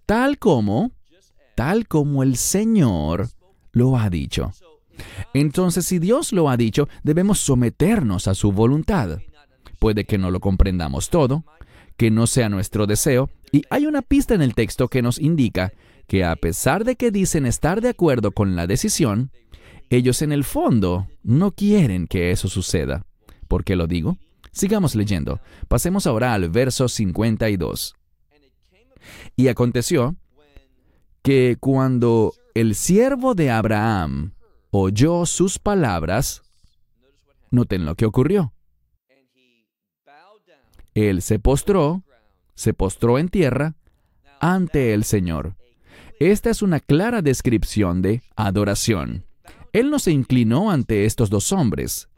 tal 0.04 0.38
como, 0.38 0.95
tal 1.56 1.88
como 1.88 2.22
el 2.22 2.36
Señor 2.36 3.30
lo 3.72 3.98
ha 3.98 4.08
dicho. 4.08 4.52
Entonces, 5.34 5.84
si 5.84 5.98
Dios 5.98 6.32
lo 6.32 6.48
ha 6.48 6.56
dicho, 6.56 6.88
debemos 7.02 7.40
someternos 7.40 8.28
a 8.28 8.34
su 8.34 8.52
voluntad. 8.52 9.18
Puede 9.80 10.04
que 10.04 10.18
no 10.18 10.30
lo 10.30 10.40
comprendamos 10.40 11.10
todo, 11.10 11.44
que 11.96 12.10
no 12.10 12.26
sea 12.26 12.48
nuestro 12.48 12.86
deseo, 12.86 13.30
y 13.50 13.62
hay 13.70 13.86
una 13.86 14.02
pista 14.02 14.34
en 14.34 14.42
el 14.42 14.54
texto 14.54 14.88
que 14.88 15.02
nos 15.02 15.18
indica 15.18 15.72
que 16.06 16.24
a 16.24 16.36
pesar 16.36 16.84
de 16.84 16.96
que 16.96 17.10
dicen 17.10 17.46
estar 17.46 17.80
de 17.80 17.88
acuerdo 17.88 18.30
con 18.30 18.54
la 18.54 18.66
decisión, 18.66 19.30
ellos 19.90 20.22
en 20.22 20.32
el 20.32 20.44
fondo 20.44 21.08
no 21.22 21.52
quieren 21.52 22.06
que 22.06 22.30
eso 22.30 22.48
suceda. 22.48 23.06
¿Por 23.48 23.64
qué 23.64 23.76
lo 23.76 23.86
digo? 23.86 24.18
Sigamos 24.52 24.94
leyendo. 24.94 25.40
Pasemos 25.68 26.06
ahora 26.06 26.32
al 26.32 26.48
verso 26.48 26.88
52. 26.88 27.94
Y 29.36 29.48
aconteció 29.48 30.16
que 31.26 31.56
cuando 31.58 32.34
el 32.54 32.76
siervo 32.76 33.34
de 33.34 33.50
Abraham 33.50 34.34
oyó 34.70 35.26
sus 35.26 35.58
palabras, 35.58 36.44
noten 37.50 37.84
lo 37.84 37.96
que 37.96 38.06
ocurrió. 38.06 38.52
Él 40.94 41.22
se 41.22 41.40
postró, 41.40 42.04
se 42.54 42.74
postró 42.74 43.18
en 43.18 43.28
tierra 43.28 43.74
ante 44.40 44.94
el 44.94 45.02
Señor. 45.02 45.56
Esta 46.20 46.48
es 46.48 46.62
una 46.62 46.78
clara 46.78 47.22
descripción 47.22 48.02
de 48.02 48.22
adoración. 48.36 49.26
Él 49.72 49.90
no 49.90 49.98
se 49.98 50.12
inclinó 50.12 50.70
ante 50.70 51.06
estos 51.06 51.28
dos 51.28 51.50
hombres, 51.50 52.08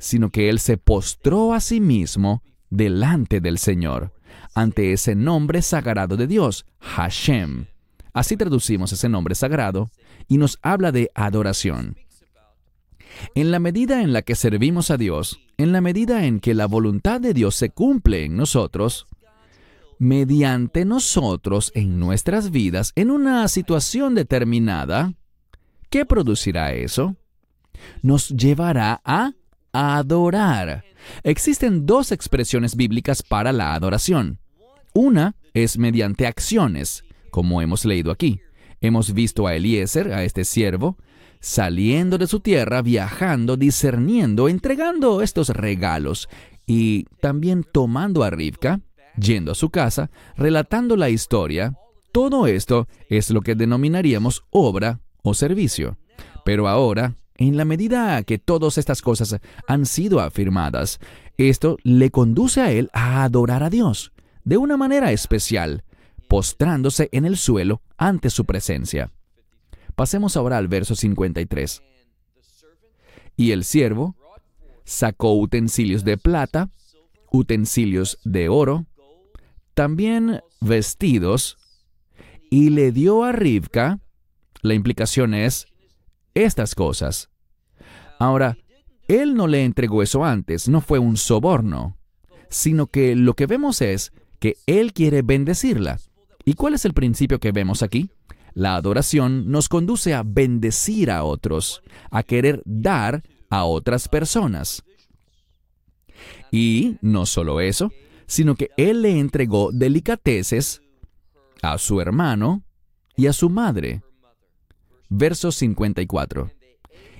sino 0.00 0.30
que 0.30 0.48
él 0.48 0.58
se 0.58 0.76
postró 0.76 1.54
a 1.54 1.60
sí 1.60 1.80
mismo 1.80 2.42
delante 2.68 3.40
del 3.40 3.58
Señor, 3.58 4.12
ante 4.56 4.92
ese 4.92 5.14
nombre 5.14 5.62
sagrado 5.62 6.16
de 6.16 6.26
Dios, 6.26 6.66
Hashem. 6.80 7.66
Así 8.16 8.38
traducimos 8.38 8.90
ese 8.94 9.10
nombre 9.10 9.34
sagrado 9.34 9.90
y 10.26 10.38
nos 10.38 10.58
habla 10.62 10.90
de 10.90 11.10
adoración. 11.14 11.98
En 13.34 13.50
la 13.50 13.58
medida 13.58 14.00
en 14.00 14.14
la 14.14 14.22
que 14.22 14.34
servimos 14.34 14.90
a 14.90 14.96
Dios, 14.96 15.38
en 15.58 15.70
la 15.72 15.82
medida 15.82 16.24
en 16.24 16.40
que 16.40 16.54
la 16.54 16.64
voluntad 16.64 17.20
de 17.20 17.34
Dios 17.34 17.56
se 17.56 17.68
cumple 17.68 18.24
en 18.24 18.34
nosotros, 18.34 19.06
mediante 19.98 20.86
nosotros 20.86 21.72
en 21.74 21.98
nuestras 22.00 22.50
vidas, 22.50 22.92
en 22.94 23.10
una 23.10 23.46
situación 23.48 24.14
determinada, 24.14 25.12
¿qué 25.90 26.06
producirá 26.06 26.72
eso? 26.72 27.16
Nos 28.00 28.30
llevará 28.30 29.02
a 29.04 29.32
adorar. 29.72 30.84
Existen 31.22 31.84
dos 31.84 32.12
expresiones 32.12 32.76
bíblicas 32.76 33.22
para 33.22 33.52
la 33.52 33.74
adoración. 33.74 34.38
Una 34.94 35.34
es 35.52 35.76
mediante 35.76 36.26
acciones, 36.26 37.04
como 37.36 37.60
hemos 37.60 37.84
leído 37.84 38.10
aquí. 38.10 38.40
Hemos 38.80 39.12
visto 39.12 39.46
a 39.46 39.54
Eliezer, 39.54 40.10
a 40.14 40.24
este 40.24 40.46
siervo, 40.46 40.96
saliendo 41.38 42.16
de 42.16 42.26
su 42.26 42.40
tierra, 42.40 42.80
viajando, 42.80 43.58
discerniendo, 43.58 44.48
entregando 44.48 45.20
estos 45.20 45.50
regalos 45.50 46.30
y 46.66 47.04
también 47.20 47.62
tomando 47.62 48.24
a 48.24 48.30
Rivka, 48.30 48.80
yendo 49.18 49.52
a 49.52 49.54
su 49.54 49.68
casa, 49.68 50.10
relatando 50.34 50.96
la 50.96 51.10
historia. 51.10 51.74
Todo 52.10 52.46
esto 52.46 52.88
es 53.10 53.28
lo 53.28 53.42
que 53.42 53.54
denominaríamos 53.54 54.46
obra 54.48 55.00
o 55.22 55.34
servicio. 55.34 55.98
Pero 56.42 56.68
ahora, 56.68 57.16
en 57.36 57.58
la 57.58 57.66
medida 57.66 58.22
que 58.22 58.38
todas 58.38 58.78
estas 58.78 59.02
cosas 59.02 59.40
han 59.68 59.84
sido 59.84 60.20
afirmadas, 60.20 61.00
esto 61.36 61.76
le 61.82 62.10
conduce 62.10 62.62
a 62.62 62.72
él 62.72 62.88
a 62.94 63.24
adorar 63.24 63.62
a 63.62 63.68
Dios 63.68 64.12
de 64.46 64.56
una 64.56 64.76
manera 64.76 65.10
especial, 65.10 65.82
postrándose 66.28 67.08
en 67.12 67.24
el 67.24 67.36
suelo 67.36 67.82
ante 67.96 68.30
su 68.30 68.44
presencia. 68.44 69.12
Pasemos 69.94 70.36
ahora 70.36 70.58
al 70.58 70.68
verso 70.68 70.94
53. 70.94 71.82
Y 73.36 73.52
el 73.52 73.64
siervo 73.64 74.16
sacó 74.84 75.34
utensilios 75.34 76.04
de 76.04 76.16
plata, 76.16 76.70
utensilios 77.30 78.18
de 78.24 78.48
oro, 78.48 78.86
también 79.74 80.40
vestidos, 80.60 81.58
y 82.50 82.70
le 82.70 82.92
dio 82.92 83.24
a 83.24 83.32
Rivka, 83.32 84.00
la 84.62 84.74
implicación 84.74 85.34
es, 85.34 85.66
estas 86.34 86.74
cosas. 86.74 87.30
Ahora, 88.18 88.56
él 89.08 89.34
no 89.34 89.46
le 89.46 89.64
entregó 89.64 90.02
eso 90.02 90.24
antes, 90.24 90.68
no 90.68 90.80
fue 90.80 90.98
un 90.98 91.16
soborno, 91.16 91.98
sino 92.48 92.86
que 92.86 93.14
lo 93.14 93.34
que 93.34 93.46
vemos 93.46 93.82
es 93.82 94.12
que 94.38 94.56
él 94.66 94.92
quiere 94.92 95.22
bendecirla. 95.22 95.98
¿Y 96.48 96.54
cuál 96.54 96.74
es 96.74 96.84
el 96.84 96.94
principio 96.94 97.40
que 97.40 97.50
vemos 97.50 97.82
aquí? 97.82 98.08
La 98.54 98.76
adoración 98.76 99.50
nos 99.50 99.68
conduce 99.68 100.14
a 100.14 100.22
bendecir 100.22 101.10
a 101.10 101.24
otros, 101.24 101.82
a 102.12 102.22
querer 102.22 102.62
dar 102.64 103.24
a 103.50 103.64
otras 103.64 104.08
personas. 104.08 104.84
Y 106.52 106.98
no 107.02 107.26
solo 107.26 107.60
eso, 107.60 107.90
sino 108.28 108.54
que 108.54 108.70
Él 108.76 109.02
le 109.02 109.18
entregó 109.18 109.72
delicateces 109.72 110.82
a 111.62 111.78
su 111.78 112.00
hermano 112.00 112.62
y 113.16 113.26
a 113.26 113.32
su 113.32 113.50
madre. 113.50 114.02
Verso 115.08 115.50
54. 115.50 116.52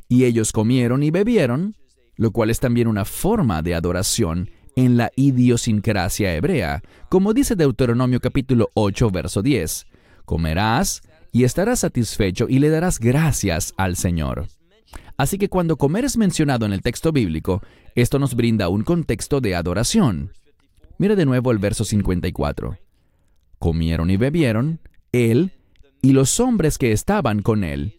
Y 0.09 0.25
ellos 0.25 0.53
comieron 0.53 1.03
y 1.03 1.11
bebieron, 1.11 1.77
lo 2.15 2.31
cual 2.31 2.51
es 2.51 2.61
también 2.61 2.87
una 2.87 3.05
forma 3.05 3.61
de 3.63 3.75
adoración 3.75 4.51
en 4.77 4.97
la 4.99 5.11
idiosincrasia 5.17 6.35
hebrea, 6.35 6.83
como 7.09 7.33
dice 7.33 7.57
Deuteronomio 7.57 8.21
capítulo 8.21 8.71
8, 8.75 9.11
verso 9.11 9.43
10. 9.43 9.87
Comerás 10.27 11.03
y 11.33 11.45
estarás 11.45 11.81
satisfecho 11.81 12.47
y 12.49 12.59
le 12.59 12.69
darás 12.69 13.01
gracias 13.01 13.73
al 13.79 13.97
Señor. 13.97 14.47
Así 15.17 15.39
que 15.39 15.49
cuando 15.49 15.79
comer 15.79 16.05
es 16.05 16.19
mencionado 16.19 16.67
en 16.67 16.75
el 16.75 16.83
texto 16.83 17.11
bíblico, 17.11 17.63
esto 17.95 18.19
nos 18.19 18.35
brinda 18.35 18.69
un 18.69 18.85
contexto 18.85 19.41
de 19.41 19.55
adoración. 19.55 20.33
Mira 20.99 21.17
de 21.17 21.25
nuevo 21.25 21.51
el 21.51 21.59
verso 21.59 21.85
54. 21.85 22.79
Comieron 23.59 24.11
y 24.11 24.19
bebieron, 24.19 24.81
él 25.13 25.53
y 26.03 26.13
los 26.13 26.39
hombres 26.39 26.77
que 26.77 26.93
estaban 26.93 27.41
con 27.41 27.65
él, 27.65 27.99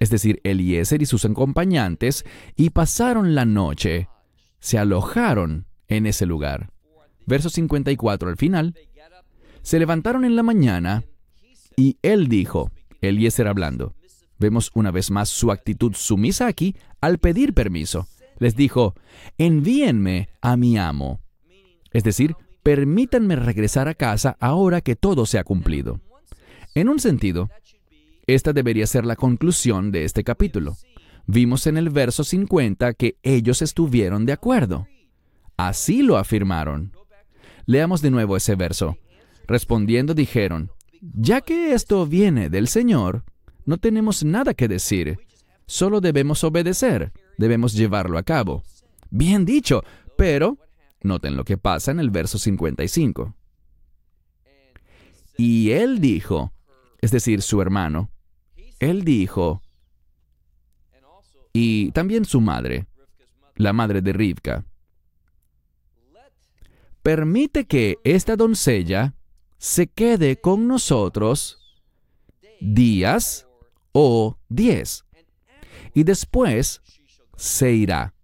es 0.00 0.08
decir, 0.08 0.40
Eliezer 0.42 1.02
y 1.02 1.06
sus 1.06 1.24
acompañantes, 1.26 2.24
y 2.56 2.70
pasaron 2.70 3.34
la 3.34 3.44
noche, 3.44 4.08
se 4.60 4.78
alojaron 4.78 5.66
en 5.88 6.06
ese 6.06 6.26
lugar. 6.26 6.70
Verso 7.26 7.50
54 7.50 8.28
al 8.28 8.36
final. 8.36 8.74
Se 9.62 9.78
levantaron 9.78 10.24
en 10.24 10.36
la 10.36 10.42
mañana 10.42 11.04
y 11.76 11.96
él 12.02 12.28
dijo, 12.28 12.70
Eliezer 13.00 13.48
hablando, 13.48 13.94
vemos 14.38 14.70
una 14.74 14.90
vez 14.90 15.10
más 15.10 15.28
su 15.28 15.50
actitud 15.50 15.94
sumisa 15.94 16.46
aquí 16.46 16.76
al 17.00 17.18
pedir 17.18 17.54
permiso. 17.54 18.06
Les 18.38 18.56
dijo, 18.56 18.94
envíenme 19.38 20.28
a 20.40 20.56
mi 20.56 20.76
amo. 20.76 21.20
Es 21.92 22.04
decir, 22.04 22.36
permítanme 22.62 23.36
regresar 23.36 23.88
a 23.88 23.94
casa 23.94 24.36
ahora 24.40 24.80
que 24.80 24.96
todo 24.96 25.26
se 25.26 25.38
ha 25.38 25.44
cumplido. 25.44 26.00
En 26.74 26.88
un 26.88 26.98
sentido, 26.98 27.48
esta 28.26 28.52
debería 28.52 28.86
ser 28.86 29.06
la 29.06 29.16
conclusión 29.16 29.92
de 29.92 30.04
este 30.04 30.24
capítulo. 30.24 30.76
Vimos 31.26 31.66
en 31.66 31.76
el 31.76 31.90
verso 31.90 32.24
50 32.24 32.94
que 32.94 33.16
ellos 33.22 33.62
estuvieron 33.62 34.26
de 34.26 34.32
acuerdo. 34.32 34.86
Así 35.56 36.02
lo 36.02 36.16
afirmaron. 36.16 36.92
Leamos 37.66 38.02
de 38.02 38.10
nuevo 38.10 38.36
ese 38.36 38.54
verso. 38.54 38.96
Respondiendo 39.46 40.14
dijeron, 40.14 40.70
ya 41.00 41.40
que 41.40 41.72
esto 41.72 42.06
viene 42.06 42.50
del 42.50 42.68
Señor, 42.68 43.24
no 43.66 43.78
tenemos 43.78 44.24
nada 44.24 44.54
que 44.54 44.68
decir, 44.68 45.18
solo 45.66 46.00
debemos 46.00 46.44
obedecer, 46.44 47.12
debemos 47.38 47.74
llevarlo 47.74 48.18
a 48.18 48.22
cabo. 48.22 48.62
Bien 49.10 49.44
dicho, 49.44 49.82
pero 50.16 50.58
noten 51.02 51.36
lo 51.36 51.44
que 51.44 51.58
pasa 51.58 51.90
en 51.90 52.00
el 52.00 52.10
verso 52.10 52.38
55. 52.38 53.34
Y 55.36 55.70
él 55.70 56.00
dijo, 56.00 56.52
es 57.00 57.10
decir, 57.10 57.42
su 57.42 57.60
hermano, 57.60 58.10
él 58.78 59.04
dijo, 59.04 59.62
y 61.52 61.90
también 61.92 62.24
su 62.24 62.40
madre, 62.40 62.86
la 63.56 63.72
madre 63.72 64.00
de 64.02 64.12
Rivka, 64.12 64.64
permite 67.04 67.66
que 67.66 67.98
esta 68.02 68.34
doncella 68.34 69.14
se 69.58 69.86
quede 69.88 70.40
con 70.40 70.66
nosotros 70.66 71.58
días 72.60 73.46
o 73.92 74.38
diez, 74.48 75.04
y 75.92 76.02
después 76.04 76.80
se 77.36 77.72
irá. 77.72 78.14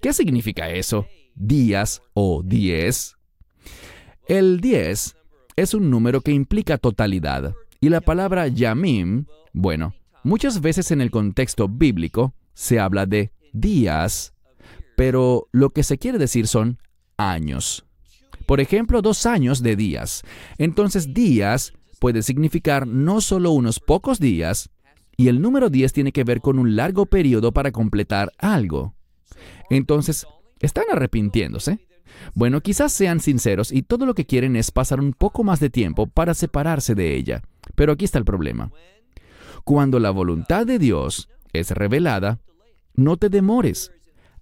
¿Qué 0.00 0.12
significa 0.12 0.70
eso? 0.70 1.08
Días 1.34 2.00
o 2.14 2.42
diez. 2.44 3.16
El 4.28 4.60
diez 4.60 5.16
es 5.56 5.74
un 5.74 5.90
número 5.90 6.20
que 6.20 6.30
implica 6.30 6.78
totalidad, 6.78 7.54
y 7.80 7.88
la 7.88 8.00
palabra 8.00 8.46
yamim, 8.46 9.26
bueno, 9.52 9.94
muchas 10.22 10.60
veces 10.60 10.92
en 10.92 11.00
el 11.00 11.10
contexto 11.10 11.66
bíblico 11.66 12.34
se 12.54 12.78
habla 12.78 13.04
de 13.04 13.32
días, 13.52 14.32
pero 14.96 15.48
lo 15.50 15.70
que 15.70 15.82
se 15.82 15.98
quiere 15.98 16.18
decir 16.18 16.46
son 16.46 16.78
años. 17.16 17.85
Por 18.46 18.60
ejemplo, 18.60 19.02
dos 19.02 19.26
años 19.26 19.62
de 19.62 19.76
días. 19.76 20.22
Entonces, 20.58 21.12
días 21.12 21.72
puede 21.98 22.22
significar 22.22 22.86
no 22.86 23.20
solo 23.20 23.50
unos 23.50 23.80
pocos 23.80 24.18
días, 24.20 24.70
Y 25.18 25.28
el 25.28 25.40
número 25.40 25.70
10 25.70 25.94
tiene 25.94 26.12
que 26.12 26.24
ver 26.24 26.42
con 26.42 26.58
un 26.58 26.76
largo 26.76 27.06
periodo 27.06 27.52
para 27.52 27.72
completar 27.72 28.32
algo. 28.38 28.94
Entonces, 29.70 30.26
¿están 30.60 30.84
arrepintiéndose? 30.92 31.88
Bueno, 32.34 32.60
quizás 32.60 32.92
sean 32.92 33.20
sinceros 33.20 33.72
y 33.72 33.82
todo 33.82 34.04
lo 34.04 34.14
que 34.14 34.26
quieren 34.26 34.56
es 34.56 34.70
pasar 34.70 35.00
un 35.00 35.12
poco 35.12 35.42
más 35.42 35.58
de 35.60 35.70
tiempo 35.70 36.06
para 36.06 36.34
separarse 36.34 36.94
de 36.94 37.14
ella. 37.14 37.42
Pero 37.74 37.92
aquí 37.92 38.04
está 38.04 38.18
el 38.18 38.24
problema. 38.24 38.70
Cuando 39.64 39.98
la 39.98 40.10
voluntad 40.10 40.66
de 40.66 40.78
Dios 40.78 41.28
es 41.52 41.70
revelada, 41.70 42.40
no 42.94 43.16
te 43.16 43.28
demores. 43.28 43.92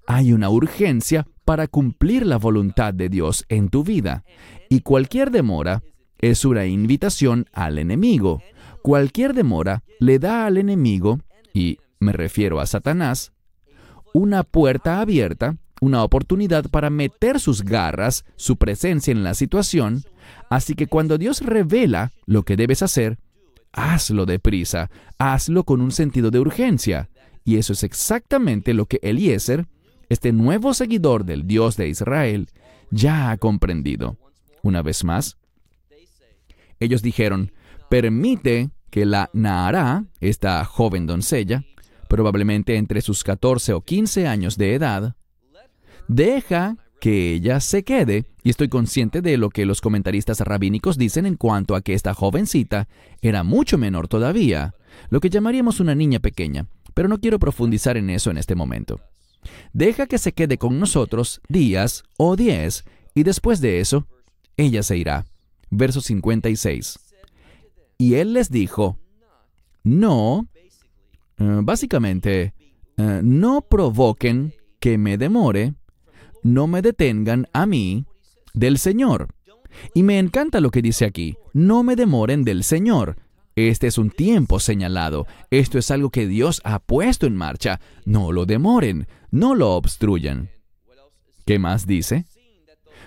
Hay 0.07 0.33
una 0.33 0.51
urgencia 0.51 1.27
para 1.45 1.67
cumplir 1.67 2.27
la 2.27 2.39
voluntad 2.39 2.95
de 2.95 3.09
Dios 3.09 3.45
en 3.49 3.69
tu 3.69 3.85
vida. 3.85 4.25
Y 4.69 4.81
cualquier 4.81 5.31
demora 5.31 5.83
es 6.19 6.45
una 6.45 6.67
invitación 6.67 7.47
al 7.53 7.79
enemigo. 7.79 8.43
Cualquier 8.83 9.35
demora 9.35 9.83
le 10.01 10.19
da 10.19 10.47
al 10.47 10.57
enemigo, 10.57 11.21
y 11.53 11.79
me 12.01 12.13
refiero 12.13 12.61
a 12.61 12.67
Satanás, 12.67 13.33
una 14.13 14.43
puerta 14.43 15.01
abierta, 15.01 15.57
una 15.81 16.03
oportunidad 16.03 16.71
para 16.71 16.89
meter 16.91 17.41
sus 17.41 17.63
garras, 17.63 18.25
su 18.37 18.57
presencia 18.57 19.13
en 19.13 19.23
la 19.23 19.35
situación. 19.35 20.03
Así 20.49 20.75
que 20.75 20.87
cuando 20.87 21.19
Dios 21.19 21.43
revela 21.43 22.13
lo 22.27 22.45
que 22.45 22.57
debes 22.57 22.83
hacer, 22.83 23.19
hazlo 23.73 24.25
deprisa, 24.25 24.91
hazlo 25.19 25.65
con 25.65 25.81
un 25.81 25.91
sentido 25.91 26.31
de 26.31 26.41
urgencia. 26.41 27.11
Y 27.45 27.57
eso 27.57 27.73
es 27.75 27.83
exactamente 27.83 28.73
lo 28.73 28.87
que 28.87 28.99
Eliezer, 29.03 29.67
este 30.09 30.33
nuevo 30.33 30.75
seguidor 30.75 31.25
del 31.25 31.47
Dios 31.47 31.77
de 31.77 31.89
Israel, 31.89 32.49
ya 32.91 33.31
ha 33.31 33.37
comprendido. 33.37 34.17
Una 34.63 34.83
vez 34.83 35.05
más, 35.05 35.37
ellos 36.81 37.03
dijeron, 37.03 37.53
permite 37.89 38.71
que 38.91 39.07
la 39.07 39.31
Nahara, 39.33 40.05
esta 40.21 40.65
joven 40.65 41.07
doncella, 41.07 41.65
probablemente 42.09 42.77
entre 42.77 43.01
sus 43.01 43.25
14 43.25 43.73
o 43.73 43.81
15 43.81 44.27
años 44.27 44.57
de 44.57 44.75
edad, 44.75 45.17
deja 46.09 46.77
que 47.01 47.33
ella 47.33 47.61
se 47.61 47.85
quede, 47.85 48.25
y 48.43 48.51
estoy 48.51 48.69
consciente 48.69 49.21
de 49.21 49.37
lo 49.37 49.51
que 49.51 49.67
los 49.67 49.81
comentaristas 49.81 50.41
rabínicos 50.41 50.97
dicen 50.97 51.27
en 51.27 51.37
cuanto 51.37 51.75
a 51.75 51.83
que 51.83 51.95
esta 51.95 52.15
jovencita 52.15 52.89
era 53.21 53.43
mucho 53.43 53.77
menor 53.79 54.09
todavía, 54.09 54.75
lo 55.11 55.21
que 55.21 55.29
llamaríamos 55.29 55.81
una 55.81 55.95
niña 55.95 56.21
pequeña, 56.21 56.67
pero 56.95 57.09
no 57.09 57.21
quiero 57.21 57.39
profundizar 57.39 57.97
en 57.97 58.11
eso 58.11 58.31
en 58.31 58.39
este 58.39 58.55
momento. 58.55 59.01
Deja 59.73 60.07
que 60.07 60.19
se 60.19 60.33
quede 60.33 60.59
con 60.59 60.79
nosotros 60.79 61.41
días 61.49 62.03
o 62.17 62.37
diez, 62.37 62.85
y 63.15 63.23
después 63.23 63.61
de 63.61 63.81
eso, 63.81 64.07
ella 64.57 64.83
se 64.83 64.97
irá. 64.97 65.25
Verso 65.71 66.01
56. 66.01 66.99
Y 67.99 68.15
él 68.15 68.33
les 68.33 68.51
dijo, 68.51 68.99
no, 69.83 70.49
eh, 71.39 71.61
básicamente, 71.63 72.55
eh, 72.97 73.21
no 73.23 73.63
provoquen 73.63 74.55
que 74.81 74.99
me 74.99 75.17
demore, 75.17 75.75
no 76.43 76.67
me 76.67 76.83
detengan 76.83 77.47
a 77.53 77.67
mí 77.67 78.05
del 78.53 78.79
Señor. 78.79 79.29
Y 79.95 80.03
me 80.03 80.19
encanta 80.19 80.61
lo 80.61 80.71
que 80.71 80.83
dice 80.83 81.05
aquí, 81.05 81.37
no 81.53 81.83
me 81.83 81.97
demoren 81.97 82.45
del 82.45 82.65
Señor. 82.65 83.17
Este 83.57 83.87
es 83.87 83.99
un 83.99 84.11
tiempo 84.11 84.59
señalado, 84.59 85.27
esto 85.51 85.79
es 85.79 85.91
algo 85.93 86.11
que 86.11 86.27
Dios 86.27 86.61
ha 86.65 86.81
puesto 86.81 87.27
en 87.27 87.37
marcha, 87.37 87.81
no 88.05 88.33
lo 88.33 88.47
demoren, 88.47 89.07
no 89.31 89.55
lo 89.55 89.77
obstruyan. 89.77 90.51
¿Qué 91.47 91.61
más 91.61 91.87
dice? 91.87 92.25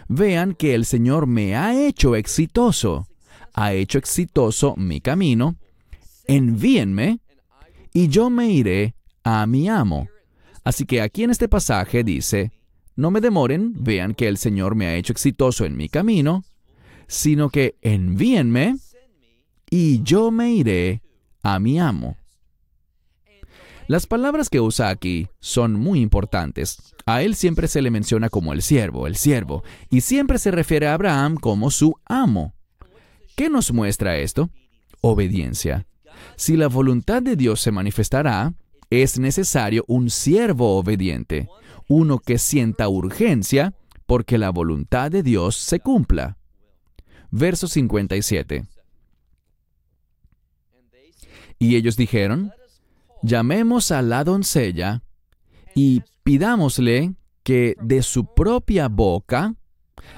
Vean 0.07 0.53
que 0.53 0.73
el 0.73 0.85
Señor 0.85 1.27
me 1.27 1.57
ha 1.57 1.77
hecho 1.77 2.15
exitoso, 2.15 3.07
ha 3.53 3.73
hecho 3.73 3.97
exitoso 3.97 4.75
mi 4.77 5.01
camino, 5.01 5.57
envíenme 6.27 7.19
y 7.93 8.07
yo 8.07 8.29
me 8.29 8.49
iré 8.49 8.95
a 9.23 9.45
mi 9.47 9.67
amo. 9.67 10.07
Así 10.63 10.85
que 10.85 11.01
aquí 11.01 11.23
en 11.23 11.31
este 11.31 11.49
pasaje 11.49 12.05
dice, 12.05 12.51
no 12.95 13.11
me 13.11 13.19
demoren, 13.19 13.73
vean 13.75 14.13
que 14.13 14.29
el 14.29 14.37
Señor 14.37 14.75
me 14.75 14.87
ha 14.87 14.95
hecho 14.95 15.11
exitoso 15.11 15.65
en 15.65 15.75
mi 15.75 15.89
camino, 15.89 16.45
sino 17.07 17.49
que 17.49 17.75
envíenme 17.81 18.75
y 19.69 20.01
yo 20.03 20.31
me 20.31 20.51
iré 20.51 21.01
a 21.43 21.59
mi 21.59 21.79
amo. 21.79 22.17
Las 23.87 24.05
palabras 24.05 24.49
que 24.49 24.59
usa 24.59 24.89
aquí 24.89 25.27
son 25.39 25.73
muy 25.73 26.01
importantes. 26.01 26.93
A 27.05 27.21
él 27.21 27.35
siempre 27.35 27.69
se 27.69 27.81
le 27.81 27.89
menciona 27.89 28.29
como 28.29 28.51
el 28.51 28.61
siervo, 28.61 29.07
el 29.07 29.15
siervo, 29.15 29.63
y 29.89 30.01
siempre 30.01 30.39
se 30.39 30.51
refiere 30.51 30.87
a 30.87 30.93
Abraham 30.93 31.37
como 31.37 31.71
su 31.71 31.95
amo. 32.05 32.53
¿Qué 33.37 33.49
nos 33.49 33.71
muestra 33.71 34.17
esto? 34.17 34.49
Obediencia. 34.99 35.87
Si 36.35 36.57
la 36.57 36.67
voluntad 36.67 37.21
de 37.21 37.37
Dios 37.37 37.61
se 37.61 37.71
manifestará, 37.71 38.53
es 38.89 39.19
necesario 39.19 39.85
un 39.87 40.09
siervo 40.09 40.77
obediente 40.77 41.47
uno 41.87 42.19
que 42.19 42.37
sienta 42.37 42.89
urgencia 42.89 43.73
porque 44.05 44.37
la 44.37 44.49
voluntad 44.49 45.11
de 45.11 45.23
Dios 45.23 45.55
se 45.55 45.79
cumpla. 45.79 46.37
Verso 47.31 47.67
57. 47.67 48.65
Y 51.59 51.75
ellos 51.75 51.97
dijeron, 51.97 52.51
llamemos 53.23 53.91
a 53.91 54.01
la 54.01 54.23
doncella 54.23 55.03
y 55.75 56.03
pidámosle 56.23 57.13
que 57.43 57.75
de 57.81 58.03
su 58.03 58.33
propia 58.33 58.87
boca... 58.87 59.55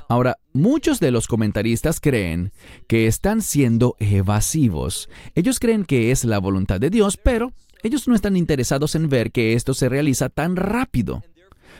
Ahora, 0.07 0.37
muchos 0.53 0.99
de 0.99 1.09
los 1.09 1.27
comentaristas 1.27 1.99
creen 1.99 2.51
que 2.87 3.07
están 3.07 3.41
siendo 3.41 3.95
evasivos. 3.99 5.09
Ellos 5.35 5.59
creen 5.59 5.85
que 5.85 6.11
es 6.11 6.25
la 6.25 6.37
voluntad 6.39 6.79
de 6.79 6.89
Dios, 6.89 7.17
pero 7.17 7.53
ellos 7.81 8.07
no 8.07 8.13
están 8.13 8.35
interesados 8.35 8.95
en 8.95 9.09
ver 9.09 9.31
que 9.31 9.53
esto 9.53 9.73
se 9.73 9.89
realiza 9.89 10.29
tan 10.29 10.55
rápido. 10.55 11.23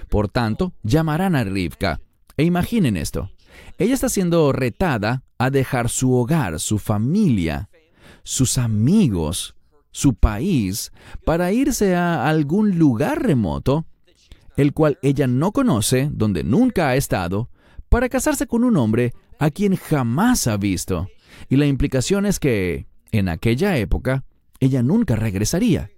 Por 0.09 0.29
tanto, 0.29 0.73
llamarán 0.81 1.35
a 1.35 1.43
Rivka. 1.43 1.99
E 2.37 2.43
imaginen 2.43 2.95
esto. 2.95 3.29
Ella 3.77 3.93
está 3.93 4.09
siendo 4.09 4.51
retada 4.53 5.23
a 5.37 5.49
dejar 5.49 5.89
su 5.89 6.13
hogar, 6.13 6.59
su 6.59 6.79
familia, 6.79 7.68
sus 8.29 8.59
amigos, 8.59 9.55
su 9.89 10.13
país, 10.13 10.91
para 11.25 11.51
irse 11.51 11.95
a 11.95 12.27
algún 12.29 12.77
lugar 12.77 13.23
remoto, 13.23 13.87
el 14.55 14.71
cual 14.71 14.99
ella 15.01 15.25
no 15.25 15.51
conoce, 15.51 16.11
donde 16.13 16.43
nunca 16.43 16.89
ha 16.89 16.95
estado, 16.95 17.49
para 17.89 18.07
casarse 18.07 18.45
con 18.45 18.63
un 18.63 18.77
hombre 18.77 19.13
a 19.39 19.49
quien 19.49 19.75
jamás 19.75 20.45
ha 20.45 20.57
visto. 20.57 21.07
Y 21.49 21.55
la 21.55 21.65
implicación 21.65 22.27
es 22.27 22.39
que, 22.39 22.85
en 23.11 23.29
aquella 23.29 23.77
época, 23.77 24.25
ella 24.59 24.83
nunca 24.83 25.15
regresaría. 25.15 25.89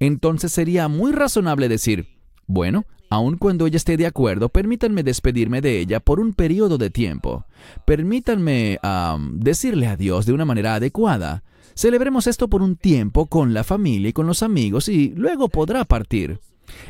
Entonces 0.00 0.50
sería 0.50 0.88
muy 0.88 1.12
razonable 1.12 1.68
decir, 1.68 2.08
bueno, 2.46 2.86
Aun 3.10 3.38
cuando 3.38 3.66
ella 3.66 3.78
esté 3.78 3.96
de 3.96 4.06
acuerdo, 4.06 4.50
permítanme 4.50 5.02
despedirme 5.02 5.62
de 5.62 5.80
ella 5.80 5.98
por 5.98 6.20
un 6.20 6.34
periodo 6.34 6.76
de 6.76 6.90
tiempo. 6.90 7.46
Permítanme 7.86 8.78
decirle 9.32 9.86
adiós 9.86 10.26
de 10.26 10.34
una 10.34 10.44
manera 10.44 10.74
adecuada. 10.74 11.42
Celebremos 11.78 12.26
esto 12.26 12.48
por 12.48 12.60
un 12.60 12.74
tiempo 12.74 13.26
con 13.26 13.54
la 13.54 13.62
familia 13.62 14.08
y 14.08 14.12
con 14.12 14.26
los 14.26 14.42
amigos 14.42 14.88
y 14.88 15.10
luego 15.10 15.48
podrá 15.48 15.84
partir. 15.84 16.40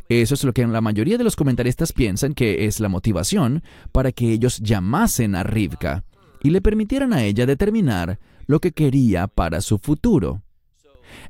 Eso 0.09 0.33
es 0.33 0.45
lo 0.45 0.55
que 0.55 0.67
la 0.67 0.81
mayoría 0.81 1.19
de 1.19 1.25
los 1.25 1.37
comentaristas 1.37 1.93
piensan 1.93 2.33
que 2.33 2.65
es 2.65 2.81
la 2.81 2.89
motivación 2.89 3.63
para 3.93 4.13
que 4.13 4.33
ellos 4.33 4.61
llamasen 4.61 5.35
a 5.35 5.43
Rivka 5.43 6.05
y 6.43 6.49
le 6.49 6.63
permitieran 6.63 7.13
a 7.13 7.23
ella 7.23 7.45
determinar 7.45 8.19
lo 8.47 8.61
que 8.61 8.73
quería 8.73 9.27
para 9.27 9.61
su 9.61 9.77
futuro. 9.77 10.41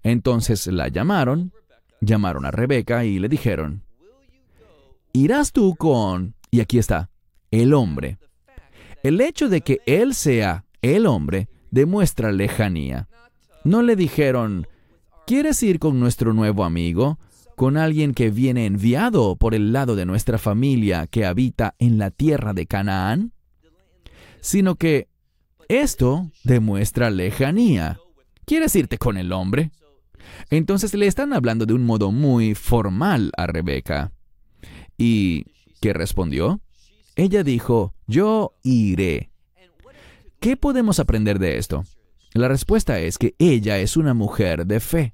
Entonces 0.04 0.68
la 0.68 0.86
llamaron, 0.86 1.52
llamaron 2.00 2.46
a 2.46 2.52
Rebeca 2.52 3.04
y 3.04 3.18
le 3.18 3.28
dijeron, 3.28 3.82
irás 5.12 5.50
tú 5.50 5.74
con, 5.74 6.36
y 6.52 6.60
aquí 6.60 6.78
está, 6.78 7.10
el 7.50 7.74
hombre. 7.74 8.18
El 9.02 9.20
hecho 9.20 9.48
de 9.48 9.62
que 9.62 9.80
él 9.84 10.14
sea 10.14 10.64
el 10.80 11.08
hombre 11.08 11.48
demuestra 11.72 12.30
lejanía. 12.30 13.08
No 13.64 13.82
le 13.82 13.96
dijeron, 13.96 14.66
¿quieres 15.26 15.62
ir 15.62 15.78
con 15.78 16.00
nuestro 16.00 16.32
nuevo 16.32 16.64
amigo? 16.64 17.18
¿Con 17.56 17.76
alguien 17.76 18.14
que 18.14 18.30
viene 18.30 18.66
enviado 18.66 19.36
por 19.36 19.54
el 19.54 19.72
lado 19.72 19.96
de 19.96 20.06
nuestra 20.06 20.38
familia 20.38 21.06
que 21.06 21.26
habita 21.26 21.74
en 21.78 21.98
la 21.98 22.10
tierra 22.10 22.54
de 22.54 22.66
Canaán? 22.66 23.32
Sino 24.40 24.76
que 24.76 25.08
esto 25.68 26.30
demuestra 26.44 27.10
lejanía. 27.10 27.98
¿Quieres 28.44 28.74
irte 28.76 28.96
con 28.96 29.18
el 29.18 29.32
hombre? 29.32 29.72
Entonces 30.50 30.94
le 30.94 31.06
están 31.06 31.32
hablando 31.32 31.66
de 31.66 31.74
un 31.74 31.84
modo 31.84 32.12
muy 32.12 32.54
formal 32.54 33.32
a 33.36 33.46
Rebeca. 33.46 34.12
¿Y 34.96 35.46
qué 35.80 35.92
respondió? 35.92 36.60
Ella 37.16 37.42
dijo, 37.42 37.94
yo 38.06 38.54
iré. 38.62 39.30
¿Qué 40.40 40.56
podemos 40.56 41.00
aprender 41.00 41.38
de 41.38 41.58
esto? 41.58 41.84
La 42.38 42.46
respuesta 42.46 43.00
es 43.00 43.18
que 43.18 43.34
ella 43.40 43.80
es 43.80 43.96
una 43.96 44.14
mujer 44.14 44.64
de 44.64 44.78
fe. 44.78 45.12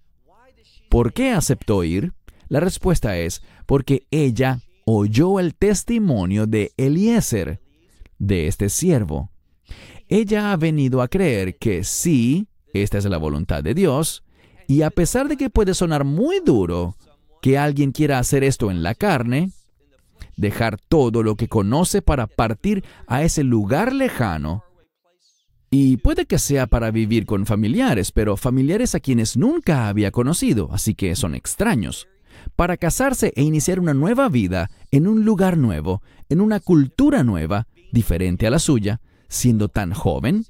¿Por 0.90 1.14
qué 1.14 1.30
aceptó 1.30 1.82
ir? 1.82 2.12
La 2.48 2.60
respuesta 2.60 3.16
es 3.16 3.40
porque 3.64 4.06
ella 4.10 4.60
oyó 4.84 5.40
el 5.40 5.54
testimonio 5.54 6.46
de 6.46 6.72
Eliezer, 6.76 7.62
de 8.18 8.46
este 8.46 8.68
siervo. 8.68 9.30
Ella 10.06 10.52
ha 10.52 10.56
venido 10.58 11.00
a 11.00 11.08
creer 11.08 11.56
que 11.56 11.82
sí, 11.82 12.46
esta 12.74 12.98
es 12.98 13.06
la 13.06 13.16
voluntad 13.16 13.64
de 13.64 13.72
Dios, 13.72 14.22
Y 14.66 14.82
a 14.82 14.90
pesar 14.90 15.28
de 15.28 15.38
que 15.38 15.48
puede 15.48 15.72
sonar 15.72 16.04
muy 16.04 16.40
duro 16.44 16.96
que 17.40 17.56
alguien 17.56 17.92
quiera 17.92 18.18
hacer 18.18 18.44
esto 18.44 18.70
en 18.70 18.82
la 18.82 18.94
carne, 18.94 19.50
dejar 20.37 20.78
todo 20.78 21.22
lo 21.22 21.37
que 21.37 21.48
conoce 21.48 22.02
para 22.02 22.26
partir 22.26 22.84
a 23.06 23.22
ese 23.22 23.44
lugar 23.44 23.94
lejano, 23.94 24.62
y 25.76 25.96
puede 25.96 26.26
que 26.26 26.38
sea 26.38 26.68
para 26.68 26.92
vivir 26.92 27.26
con 27.26 27.46
familiares, 27.46 28.12
pero 28.12 28.37
familiares 28.37 28.94
a 28.94 29.00
quienes 29.00 29.37
nunca 29.37 29.88
había 29.88 30.12
conocido, 30.12 30.68
así 30.70 30.94
que 30.94 31.16
son 31.16 31.34
extraños, 31.34 32.06
para 32.54 32.76
casarse 32.76 33.32
e 33.34 33.42
iniciar 33.42 33.80
una 33.80 33.92
nueva 33.92 34.28
vida 34.28 34.70
en 34.92 35.08
un 35.08 35.24
lugar 35.24 35.58
nuevo, 35.58 36.00
en 36.28 36.40
una 36.40 36.60
cultura 36.60 37.24
nueva, 37.24 37.66
diferente 37.90 38.46
a 38.46 38.50
la 38.50 38.60
suya, 38.60 39.00
siendo 39.26 39.68
tan 39.68 39.92
joven? 39.92 40.44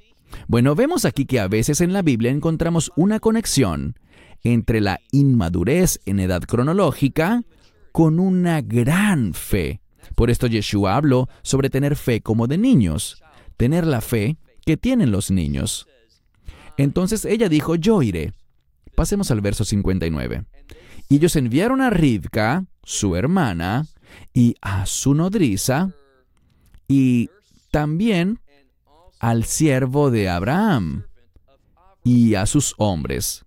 Bueno, 0.47 0.75
vemos 0.75 1.07
aquí 1.07 1.25
que 1.25 1.41
a 1.41 1.49
veces 1.49 1.81
en 1.81 1.95
la 1.95 2.03
Biblia 2.03 2.31
encontramos 2.31 2.93
una 2.95 3.19
conexión 3.19 3.99
entre 4.43 4.83
la 4.83 5.01
inmadurez 5.11 6.01
en 6.05 6.21
edad 6.21 6.43
cronológica 6.43 7.45
con 7.93 8.21
una 8.21 8.61
gran 8.61 9.33
fe. 9.33 9.81
Por 10.17 10.29
esto 10.29 10.49
Yeshua 10.49 10.97
habló 10.97 11.31
sobre 11.41 11.71
tener 11.71 11.97
fe 11.97 12.21
como 12.21 12.47
de 12.47 12.59
niños, 12.59 13.23
tener 13.57 13.87
la 13.87 14.03
fe 14.03 14.37
que 14.65 14.77
tienen 14.77 15.11
los 15.11 15.31
niños. 15.31 15.87
Entonces 16.77 17.25
ella 17.25 17.49
dijo, 17.49 17.75
yo 17.77 18.03
iré. 18.03 18.33
Pasemos 18.95 19.31
al 19.31 19.41
verso 19.41 19.65
59. 19.65 20.45
Y 21.09 21.17
ellos 21.17 21.37
enviaron 21.37 21.81
a 21.81 21.91
Rivka, 21.91 22.65
su 22.83 23.17
hermana, 23.17 23.87
y 24.33 24.55
a 24.63 24.87
su 24.87 25.15
nodriza, 25.15 25.91
y 26.89 27.31
también 27.71 28.41
al 29.19 29.45
siervo 29.45 30.11
de 30.11 30.29
Abraham, 30.29 31.05
y 32.05 32.35
a 32.35 32.47
sus 32.47 32.75
hombres. 32.79 33.45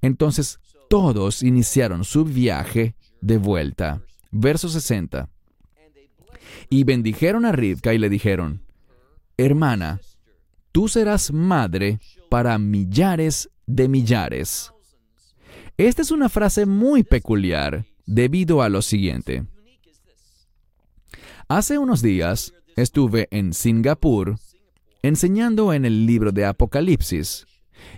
Entonces 0.00 0.58
todos 0.88 1.42
iniciaron 1.42 2.04
su 2.04 2.24
viaje 2.24 2.94
de 3.20 3.38
vuelta. 3.38 4.00
Verso 4.30 4.68
60. 4.68 5.28
Y 6.68 6.84
bendijeron 6.84 7.44
a 7.44 7.52
Rivka 7.52 7.92
y 7.94 7.98
le 7.98 8.08
dijeron, 8.08 8.62
Hermana, 9.42 10.02
tú 10.70 10.86
serás 10.86 11.32
madre 11.32 11.98
para 12.28 12.58
millares 12.58 13.48
de 13.66 13.88
millares. 13.88 14.70
Esta 15.78 16.02
es 16.02 16.10
una 16.10 16.28
frase 16.28 16.66
muy 16.66 17.04
peculiar 17.04 17.86
debido 18.04 18.60
a 18.60 18.68
lo 18.68 18.82
siguiente. 18.82 19.46
Hace 21.48 21.78
unos 21.78 22.02
días 22.02 22.52
estuve 22.76 23.28
en 23.30 23.54
Singapur 23.54 24.36
enseñando 25.02 25.72
en 25.72 25.86
el 25.86 26.04
libro 26.04 26.32
de 26.32 26.44
Apocalipsis. 26.44 27.46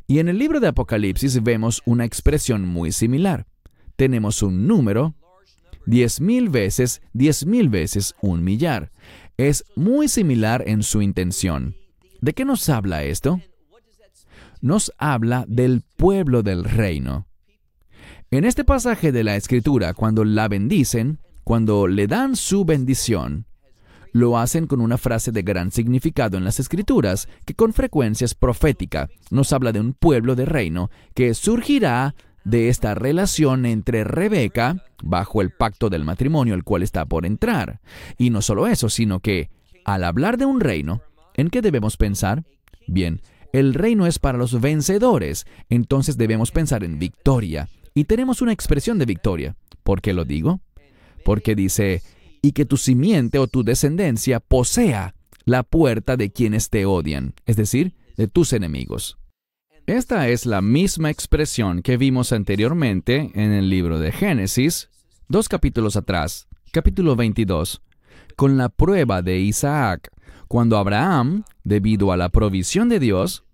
Y 0.07 0.21
en 0.21 0.29
el 0.29 0.39
libro 0.39 0.61
de 0.61 0.69
Apocalipsis 0.69 1.43
vemos 1.43 1.83
una 1.85 2.05
expresión 2.05 2.69
muy 2.69 2.93
similar. 2.93 3.47
Tenemos 3.97 4.45
un 4.45 4.69
número, 4.69 5.17
diez 5.87 6.21
mil 6.21 6.51
veces, 6.51 7.03
diez 7.13 7.47
mil 7.47 7.69
veces 7.69 8.15
un 8.23 8.45
millar. 8.45 8.93
Es 9.43 9.65
muy 9.75 10.07
similar 10.07 10.63
en 10.69 10.85
su 10.85 11.03
intención. 11.03 11.75
¿De 12.21 12.33
qué 12.33 12.45
nos 12.45 12.69
habla 12.69 13.03
esto? 13.03 13.41
Nos 14.61 14.93
habla 14.99 15.45
del 15.49 15.83
pueblo 15.97 16.45
del 16.45 16.63
reino. 16.63 17.27
En 18.31 18.45
este 18.45 18.63
pasaje 18.63 19.11
de 19.11 19.25
la 19.25 19.35
Escritura, 19.35 19.95
cuando 19.95 20.23
la 20.23 20.47
bendicen, 20.47 21.19
cuando 21.43 21.89
le 21.89 22.07
dan 22.07 22.37
su 22.37 22.65
bendición, 22.65 23.47
lo 24.13 24.39
hacen 24.39 24.69
con 24.69 24.81
una 24.81 24.97
frase 24.97 25.33
de 25.33 25.43
gran 25.43 25.73
significado 25.73 26.39
en 26.39 26.45
las 26.45 26.61
Escrituras, 26.61 27.29
que 27.45 27.55
con 27.55 27.73
frecuencia 27.73 28.25
es 28.25 28.37
profética. 28.37 29.09
Nos 29.33 29.53
habla 29.53 29.73
de 29.73 29.81
un 29.81 29.93
pueblo 29.93 30.37
de 30.37 30.45
reino 30.45 30.89
que 31.15 31.35
surgirá 31.35 32.15
de 32.45 32.69
esta 32.69 32.95
relación 32.95 33.67
entre 33.67 34.05
Rebeca, 34.05 34.85
bajo 35.03 35.43
el 35.43 35.51
pacto 35.51 35.91
del 35.91 36.05
matrimonio 36.05 36.55
el 36.55 36.65
cual 36.65 36.83
está 36.83 37.05
por 37.07 37.27
entrar. 37.27 37.81
Y 38.19 38.31
no 38.31 38.43
solo 38.43 38.67
eso, 38.67 38.89
sino 38.89 39.21
que, 39.21 39.51
al 39.85 40.05
hablar 40.05 40.39
de 40.39 40.47
un 40.47 40.61
reino, 40.61 41.03
¿en 41.35 41.51
qué 41.51 41.63
debemos 41.63 41.97
pensar? 41.97 42.45
Bien, 42.87 43.21
el 43.53 43.75
reino 43.75 44.07
es 44.07 44.19
para 44.19 44.39
los 44.39 44.61
vencedores, 44.61 45.47
entonces 45.69 46.17
debemos 46.17 46.51
pensar 46.51 46.85
en 46.85 46.99
victoria. 46.99 47.69
Y 47.95 48.05
tenemos 48.05 48.41
una 48.41 48.53
expresión 48.53 48.99
de 48.99 49.07
victoria. 49.07 49.57
¿Por 49.83 50.01
qué 50.01 50.13
lo 50.13 50.25
digo? 50.25 50.61
Porque 51.25 51.55
dice, 51.55 52.03
y 52.41 52.53
que 52.53 52.65
tu 52.65 52.77
simiente 52.77 53.39
o 53.39 53.47
tu 53.47 53.63
descendencia 53.63 54.41
posea 54.41 55.15
la 55.45 55.63
puerta 55.63 56.17
de 56.17 56.31
quienes 56.33 56.71
te 56.71 56.87
odian, 56.87 57.35
es 57.47 57.57
decir, 57.57 57.95
de 58.17 58.29
tus 58.29 58.53
enemigos. 58.53 59.19
Esta 59.93 60.29
es 60.29 60.47
la 60.47 60.63
misma 60.63 61.11
expresión 61.11 61.83
que 61.83 61.99
vimos 61.99 62.33
anteriormente 62.33 63.31
en 63.35 63.53
el 63.53 63.69
libro 63.69 63.99
de 63.99 64.11
Génesis, 64.11 64.89
dos 65.29 65.51
capítulos 65.51 65.97
atrás, 65.97 66.49
capítulo 66.71 67.15
22, 67.15 67.83
con 68.35 68.57
la 68.57 68.71
prueba 68.71 69.21
de 69.21 69.41
Isaac, 69.41 70.11
cuando 70.49 70.79
Abraham, 70.79 71.45
debido 71.63 72.11
a 72.11 72.17
la 72.17 72.31
provisión 72.31 72.89
de 72.89 73.01
Dios, 73.01 73.45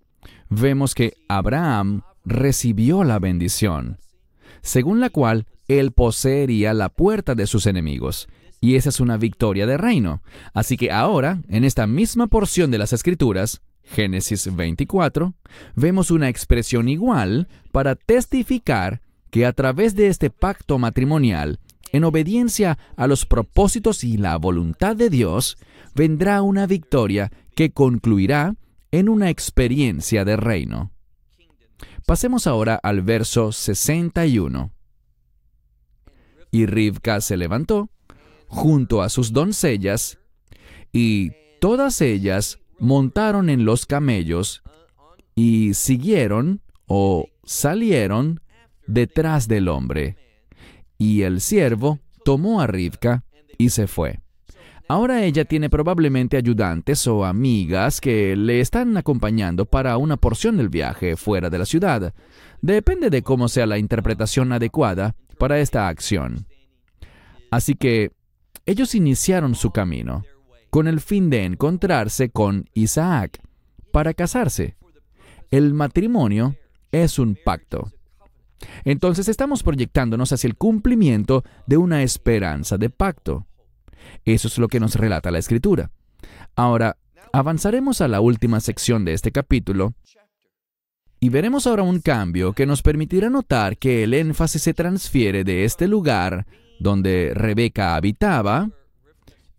vemos 0.49 0.95
que 0.95 1.17
Abraham 1.27 2.03
recibió 2.23 3.03
la 3.03 3.19
bendición 3.19 3.97
según 4.61 5.01
la 5.01 5.09
cual 5.09 5.45
él 5.67 5.91
poseería 5.91 6.73
la 6.73 6.87
puerta 6.87 7.35
de 7.35 7.47
sus 7.47 7.65
enemigos. 7.65 8.29
Y 8.61 8.75
esa 8.75 8.87
es 8.87 9.01
una 9.01 9.17
victoria 9.17 9.67
de 9.67 9.75
reino. 9.75 10.21
Así 10.53 10.77
que 10.77 10.89
ahora, 10.89 11.41
en 11.49 11.65
esta 11.65 11.85
misma 11.85 12.27
porción 12.27 12.71
de 12.71 12.77
las 12.77 12.93
Escrituras, 12.93 13.61
Génesis 13.89 14.55
24, 14.55 15.33
vemos 15.75 16.11
una 16.11 16.29
expresión 16.29 16.89
igual 16.89 17.47
para 17.71 17.95
testificar 17.95 19.01
que 19.31 19.45
a 19.45 19.53
través 19.53 19.95
de 19.95 20.07
este 20.07 20.29
pacto 20.29 20.77
matrimonial, 20.77 21.59
en 21.91 22.03
obediencia 22.03 22.77
a 22.95 23.07
los 23.07 23.25
propósitos 23.25 24.03
y 24.03 24.17
la 24.17 24.37
voluntad 24.37 24.95
de 24.95 25.09
Dios, 25.09 25.57
vendrá 25.95 26.41
una 26.43 26.67
victoria 26.67 27.31
que 27.55 27.71
concluirá 27.71 28.55
en 28.91 29.09
una 29.09 29.29
experiencia 29.29 30.23
de 30.23 30.37
reino. 30.37 30.91
Pasemos 32.05 32.47
ahora 32.47 32.79
al 32.81 33.01
verso 33.01 33.51
61. 33.51 34.71
Y 36.51 36.65
Rivka 36.65 37.21
se 37.21 37.37
levantó 37.37 37.89
junto 38.47 39.01
a 39.01 39.09
sus 39.09 39.31
doncellas, 39.31 40.17
y 40.91 41.31
todas 41.59 42.01
ellas 42.01 42.59
montaron 42.79 43.49
en 43.49 43.65
los 43.65 43.85
camellos 43.85 44.63
y 45.35 45.73
siguieron 45.73 46.61
o 46.87 47.27
salieron 47.43 48.41
detrás 48.87 49.47
del 49.47 49.67
hombre. 49.67 50.17
Y 50.97 51.21
el 51.21 51.41
siervo 51.41 51.99
tomó 52.25 52.61
a 52.61 52.67
Rivka 52.67 53.23
y 53.57 53.69
se 53.69 53.87
fue. 53.87 54.19
Ahora 54.87 55.23
ella 55.23 55.45
tiene 55.45 55.69
probablemente 55.69 56.35
ayudantes 56.35 57.05
o 57.05 57.23
amigas 57.23 58.01
que 58.01 58.35
le 58.35 58.59
están 58.59 58.97
acompañando 58.97 59.65
para 59.65 59.97
una 59.97 60.17
porción 60.17 60.57
del 60.57 60.69
viaje 60.69 61.15
fuera 61.15 61.51
de 61.51 61.59
la 61.59 61.65
ciudad. 61.65 62.13
Depende 62.61 63.11
de 63.11 63.21
cómo 63.21 63.47
sea 63.49 63.67
la 63.67 63.77
interpretación 63.77 64.51
adecuada 64.51 65.15
para 65.37 65.59
esta 65.59 65.87
acción. 65.87 66.47
Así 67.51 67.75
que 67.75 68.11
ellos 68.65 68.95
iniciaron 68.95 69.53
su 69.53 69.69
camino 69.69 70.23
con 70.69 70.87
el 70.87 70.99
fin 70.99 71.29
de 71.29 71.45
encontrarse 71.45 72.29
con 72.29 72.69
Isaac 72.73 73.41
para 73.91 74.13
casarse. 74.13 74.75
El 75.51 75.73
matrimonio 75.73 76.55
es 76.91 77.19
un 77.19 77.37
pacto. 77.43 77.91
Entonces 78.83 79.27
estamos 79.29 79.63
proyectándonos 79.63 80.31
hacia 80.31 80.47
el 80.47 80.55
cumplimiento 80.55 81.43
de 81.65 81.77
una 81.77 82.03
esperanza 82.03 82.77
de 82.77 82.89
pacto. 82.89 83.47
Eso 84.25 84.47
es 84.47 84.57
lo 84.57 84.67
que 84.67 84.79
nos 84.79 84.95
relata 84.95 85.31
la 85.31 85.39
escritura. 85.39 85.91
Ahora, 86.55 86.97
avanzaremos 87.31 88.01
a 88.01 88.07
la 88.07 88.21
última 88.21 88.59
sección 88.59 89.05
de 89.05 89.13
este 89.13 89.31
capítulo 89.31 89.93
y 91.19 91.29
veremos 91.29 91.67
ahora 91.67 91.83
un 91.83 91.99
cambio 91.99 92.53
que 92.53 92.65
nos 92.65 92.81
permitirá 92.81 93.29
notar 93.29 93.77
que 93.77 94.03
el 94.03 94.13
énfasis 94.13 94.63
se 94.63 94.73
transfiere 94.73 95.43
de 95.43 95.65
este 95.65 95.87
lugar 95.87 96.45
donde 96.79 97.33
Rebeca 97.33 97.95
habitaba, 97.95 98.69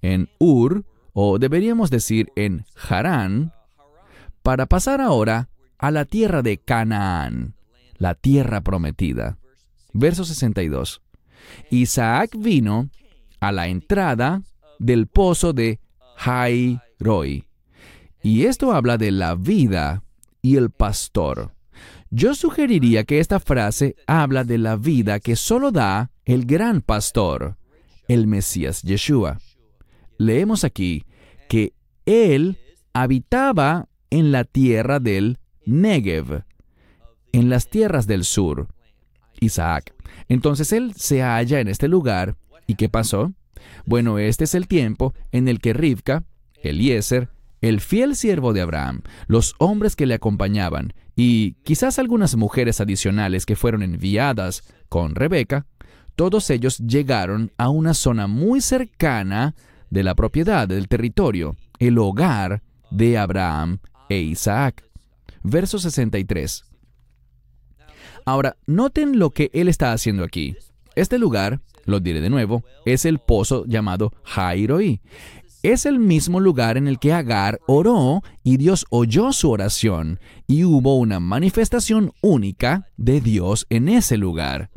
en 0.01 0.31
Ur, 0.39 0.85
o 1.13 1.39
deberíamos 1.39 1.91
decir 1.91 2.31
en 2.37 2.65
Harán, 2.89 3.53
para 4.43 4.67
pasar 4.67 5.01
ahora 5.01 5.49
a 5.79 5.91
la 5.91 6.05
tierra 6.05 6.43
de 6.43 6.59
Canaán, 6.59 7.55
la 7.97 8.15
tierra 8.15 8.61
prometida. 8.61 9.39
Verso 9.93 10.25
62. 10.25 11.03
Isaac 11.71 12.31
vino 12.37 12.91
a 13.41 13.53
la 13.53 13.69
entrada 13.69 14.43
del 14.79 15.07
pozo 15.07 15.53
de 15.53 15.81
Jairoi. 16.17 17.45
Y 18.23 18.45
esto 18.45 18.73
habla 18.73 18.99
de 18.99 19.11
la 19.11 19.35
vida 19.35 20.03
y 20.43 20.57
el 20.57 20.71
pastor. 20.71 21.55
Yo 22.11 22.35
sugeriría 22.35 23.05
que 23.05 23.21
esta 23.21 23.41
frase 23.41 23.97
habla 24.07 24.45
de 24.45 24.59
la 24.59 24.77
vida 24.77 25.21
que 25.21 25.37
solo 25.37 25.71
da 25.71 26.11
el 26.25 26.45
gran 26.45 26.81
pastor, 26.81 27.57
el 28.09 28.27
Mesías 28.27 28.83
Yeshua. 28.83 29.39
Leemos 30.21 30.65
aquí 30.65 31.07
que 31.49 31.73
él 32.05 32.59
habitaba 32.93 33.89
en 34.11 34.33
la 34.33 34.45
tierra 34.45 35.01
del 35.01 35.39
Negev. 35.65 36.45
en 37.33 37.49
las 37.49 37.71
tierras 37.71 38.07
del 38.07 38.25
sur. 38.25 38.69
Isaac. 39.41 39.95
Entonces 40.29 40.75
él 40.75 40.93
se 40.95 41.23
halla 41.23 41.61
en 41.61 41.69
este 41.69 41.89
lugar. 41.89 42.37
¿Y 42.67 42.75
qué 42.75 42.91
pasó? 42.91 43.33
Bueno, 43.87 44.19
este 44.19 44.45
es 44.45 44.55
el 44.55 44.69
tiempo 44.69 45.15
en 45.33 45.49
el 45.49 45.59
que 45.59 45.73
Rivka, 45.73 46.25
Eliezer, 46.63 47.31
el 47.63 47.81
fiel 47.81 48.15
siervo 48.15 48.53
de 48.53 48.61
Abraham, 48.61 49.01
los 49.27 49.55
hombres 49.59 49.97
que 49.97 50.05
le 50.05 50.15
acompañaban 50.15 50.93
y 51.17 51.53
quizás 51.63 51.99
algunas 51.99 52.37
mujeres 52.37 52.83
adicionales 52.83 53.47
que 53.47 53.57
fueron 53.57 53.83
enviadas 53.83 54.65
con 54.91 55.15
Rebeca, 55.15 55.67
todos 56.15 56.51
ellos 56.51 56.77
llegaron 56.79 57.53
a 57.57 57.71
una 57.71 57.95
zona 57.95 58.27
muy 58.27 58.61
cercana 58.61 59.55
de 59.91 60.03
la 60.03 60.15
propiedad, 60.15 60.67
del 60.67 60.89
territorio, 60.89 61.57
el 61.79 61.99
hogar 61.99 62.63
de 62.91 63.19
Abraham 63.19 63.79
e 64.09 64.21
Isaac. 64.21 64.85
Verso 65.43 65.79
63. 65.79 66.65
Ahora, 68.25 68.57
noten 68.67 69.19
lo 69.19 69.31
que 69.31 69.51
él 69.53 69.69
está 69.69 69.93
haciendo 69.93 70.25
aquí. 70.25 70.57
Este 70.95 71.19
lugar, 71.19 71.61
lo 71.85 72.01
diré 72.01 72.21
de 72.21 72.31
nuevo, 72.31 72.65
es 72.85 73.05
el 73.05 73.19
pozo 73.19 73.65
llamado 73.67 74.13
Jairoí. 74.25 75.01
Es 75.63 75.85
el 75.85 75.99
mismo 75.99 76.41
lugar 76.41 76.79
en 76.79 76.89
el 76.89 76.99
que 76.99 77.13
Agar 77.13 77.61
oró 77.67 78.23
y 78.43 78.57
Dios 78.57 78.87
oyó 78.89 79.33
su 79.33 79.51
oración 79.51 80.19
y 80.47 80.65
hubo 80.65 80.97
una 80.97 81.21
manifestación 81.21 82.13
única 82.23 82.87
de 82.97 83.21
Dios 83.21 83.67
en 83.69 83.91
ese 83.91 84.17
lugar. 84.17 84.71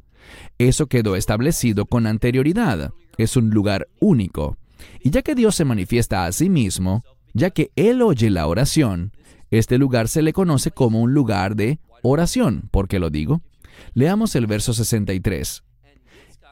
Eso 0.57 0.87
quedó 0.87 1.15
establecido 1.15 1.85
con 1.85 2.05
anterioridad. 2.05 2.91
Es 3.17 3.37
un 3.37 3.49
lugar 3.49 3.87
único. 4.01 4.57
Y 5.01 5.09
ya 5.09 5.21
que 5.21 5.35
Dios 5.35 5.55
se 5.55 5.65
manifiesta 5.65 6.25
a 6.25 6.31
sí 6.31 6.49
mismo, 6.49 7.03
ya 7.33 7.49
que 7.49 7.71
Él 7.75 8.01
oye 8.01 8.29
la 8.29 8.47
oración, 8.47 9.11
este 9.51 9.77
lugar 9.77 10.07
se 10.07 10.21
le 10.21 10.33
conoce 10.33 10.71
como 10.71 11.01
un 11.01 11.13
lugar 11.13 11.55
de 11.55 11.79
oración. 12.01 12.69
¿Por 12.71 12.87
qué 12.87 12.99
lo 12.99 13.09
digo? 13.09 13.41
Leamos 13.93 14.35
el 14.35 14.47
verso 14.47 14.73
63. 14.73 15.63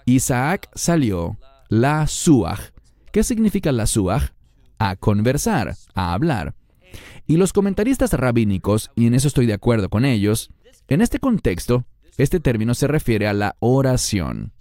Isaac 0.05 0.69
salió, 0.75 1.37
la 1.69 2.07
suaj. 2.07 2.71
¿Qué 3.11 3.23
significa 3.23 3.71
la 3.71 3.85
suaj? 3.85 4.31
A 4.79 4.95
conversar, 4.95 5.75
a 5.93 6.13
hablar. 6.13 6.55
Y 7.27 7.37
los 7.37 7.53
comentaristas 7.53 8.13
rabínicos, 8.13 8.91
y 8.95 9.07
en 9.07 9.13
eso 9.13 9.27
estoy 9.27 9.45
de 9.45 9.53
acuerdo 9.53 9.89
con 9.89 10.05
ellos, 10.05 10.49
en 10.87 11.01
este 11.01 11.19
contexto, 11.19 11.85
este 12.17 12.39
término 12.39 12.73
se 12.73 12.87
refiere 12.87 13.27
a 13.27 13.33
la 13.33 13.55
oración. 13.59 14.51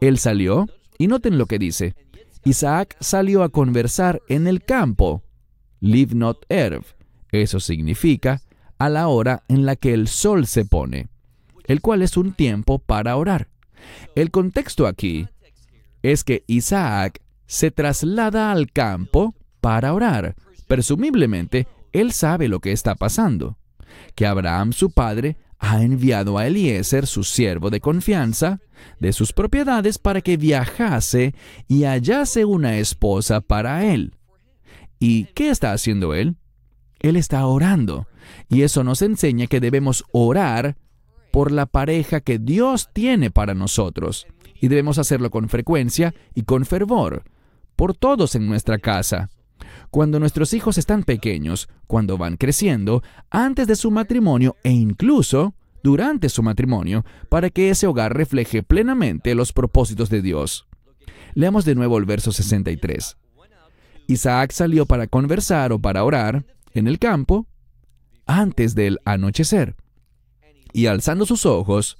Él 0.00 0.18
salió, 0.18 0.66
y 0.98 1.08
noten 1.08 1.38
lo 1.38 1.46
que 1.46 1.58
dice. 1.58 1.94
Isaac 2.44 2.96
salió 3.00 3.42
a 3.42 3.48
conversar 3.48 4.22
en 4.28 4.46
el 4.46 4.62
campo. 4.62 5.22
Live 5.80 6.14
not 6.14 6.44
erv. 6.48 6.84
Eso 7.32 7.58
significa 7.58 8.42
a 8.78 8.88
la 8.88 9.08
hora 9.08 9.44
en 9.48 9.64
la 9.64 9.76
que 9.76 9.94
el 9.94 10.08
sol 10.08 10.46
se 10.46 10.64
pone, 10.64 11.08
el 11.66 11.80
cual 11.80 12.02
es 12.02 12.16
un 12.16 12.32
tiempo 12.32 12.78
para 12.78 13.16
orar. 13.16 13.48
El 14.14 14.30
contexto 14.30 14.86
aquí 14.86 15.26
es 16.02 16.22
que 16.22 16.44
Isaac 16.46 17.20
se 17.46 17.70
traslada 17.70 18.52
al 18.52 18.70
campo 18.72 19.34
para 19.60 19.94
orar. 19.94 20.34
Presumiblemente, 20.66 21.66
él 21.92 22.12
sabe 22.12 22.48
lo 22.48 22.60
que 22.60 22.72
está 22.72 22.94
pasando, 22.94 23.56
que 24.14 24.26
Abraham, 24.26 24.72
su 24.72 24.90
padre, 24.90 25.36
ha 25.64 25.82
enviado 25.82 26.38
a 26.38 26.46
Eliezer, 26.46 27.06
su 27.06 27.24
siervo 27.24 27.70
de 27.70 27.80
confianza, 27.80 28.60
de 29.00 29.12
sus 29.12 29.32
propiedades 29.32 29.98
para 29.98 30.20
que 30.20 30.36
viajase 30.36 31.34
y 31.68 31.84
hallase 31.84 32.44
una 32.44 32.76
esposa 32.78 33.40
para 33.40 33.84
él. 33.84 34.14
¿Y 34.98 35.24
qué 35.34 35.50
está 35.50 35.72
haciendo 35.72 36.14
él? 36.14 36.36
Él 37.00 37.16
está 37.16 37.46
orando. 37.46 38.06
Y 38.48 38.62
eso 38.62 38.84
nos 38.84 39.02
enseña 39.02 39.46
que 39.46 39.60
debemos 39.60 40.04
orar 40.12 40.76
por 41.32 41.50
la 41.50 41.66
pareja 41.66 42.20
que 42.20 42.38
Dios 42.38 42.88
tiene 42.92 43.30
para 43.30 43.54
nosotros. 43.54 44.26
Y 44.60 44.68
debemos 44.68 44.98
hacerlo 44.98 45.30
con 45.30 45.48
frecuencia 45.48 46.14
y 46.34 46.42
con 46.42 46.64
fervor, 46.64 47.24
por 47.76 47.94
todos 47.94 48.34
en 48.34 48.46
nuestra 48.46 48.78
casa. 48.78 49.30
Cuando 49.94 50.18
nuestros 50.18 50.54
hijos 50.54 50.76
están 50.76 51.04
pequeños, 51.04 51.68
cuando 51.86 52.18
van 52.18 52.36
creciendo, 52.36 53.04
antes 53.30 53.68
de 53.68 53.76
su 53.76 53.92
matrimonio 53.92 54.56
e 54.64 54.72
incluso 54.72 55.54
durante 55.84 56.28
su 56.30 56.42
matrimonio, 56.42 57.04
para 57.28 57.48
que 57.48 57.70
ese 57.70 57.86
hogar 57.86 58.12
refleje 58.12 58.64
plenamente 58.64 59.36
los 59.36 59.52
propósitos 59.52 60.10
de 60.10 60.20
Dios. 60.20 60.66
Leamos 61.34 61.64
de 61.64 61.76
nuevo 61.76 61.96
el 61.96 62.06
verso 62.06 62.32
63. 62.32 63.16
Isaac 64.08 64.50
salió 64.50 64.84
para 64.84 65.06
conversar 65.06 65.70
o 65.70 65.78
para 65.78 66.02
orar, 66.02 66.44
en 66.72 66.88
el 66.88 66.98
campo 66.98 67.46
antes 68.26 68.74
del 68.74 68.98
anochecer. 69.04 69.76
Y 70.72 70.86
alzando 70.86 71.24
sus 71.24 71.46
ojos, 71.46 71.98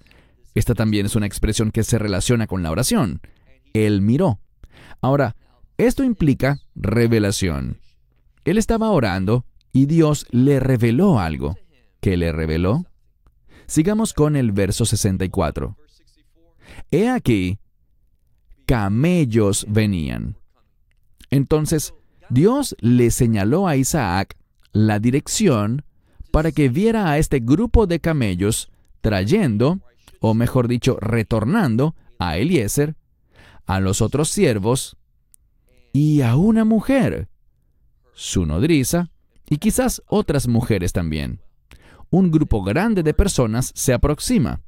esta 0.57 0.75
también 0.75 1.07
es 1.07 1.15
una 1.15 1.27
expresión 1.27 1.71
que 1.71 1.85
se 1.85 2.01
relaciona 2.01 2.49
con 2.49 2.65
la 2.65 2.73
oración. 2.73 3.21
Él 3.73 4.03
miró. 4.03 4.41
Ahora, 5.01 5.37
esto 5.79 6.03
implica 6.03 6.59
revelación. 6.75 7.84
Él 8.45 8.59
estaba 8.59 8.91
orando 8.91 9.45
y 9.73 9.87
Dios 9.87 10.27
le 10.31 10.61
reveló 10.61 11.19
algo. 11.19 11.57
¿Qué 12.01 12.17
le 12.17 12.33
reveló? 12.33 12.85
Sigamos 13.67 14.13
con 14.13 14.37
el 14.37 14.53
verso 14.53 14.85
64. 14.85 15.77
He 16.91 17.09
aquí, 17.09 17.59
camellos 18.67 19.67
venían. 19.69 20.37
Entonces, 21.31 21.95
Dios 22.31 22.77
le 22.81 23.11
señaló 23.11 23.67
a 23.67 23.77
Isaac 23.77 24.37
la 24.73 24.99
dirección 24.99 25.85
para 26.31 26.53
que 26.53 26.69
viera 26.69 27.11
a 27.11 27.19
este 27.19 27.41
grupo 27.41 27.87
de 27.87 28.01
camellos 28.01 28.71
trayendo, 29.01 29.81
o 30.21 30.35
mejor 30.35 30.69
dicho, 30.69 30.99
retornando 31.01 31.95
a 32.19 32.39
Eliezer, 32.39 32.97
a 33.67 33.81
los 33.81 34.03
otros 34.03 34.29
siervos 34.31 34.97
y 35.93 36.23
a 36.23 36.37
una 36.37 36.65
mujer, 36.65 37.29
su 38.15 38.47
nodriza, 38.47 39.11
y 39.49 39.59
quizás 39.59 40.03
otras 40.07 40.49
mujeres 40.49 40.93
también. 40.93 41.41
Un 42.11 42.31
grupo 42.31 42.63
grande 42.63 43.03
de 43.03 43.15
personas 43.15 43.73
se 43.75 43.93
aproxima. 43.93 44.63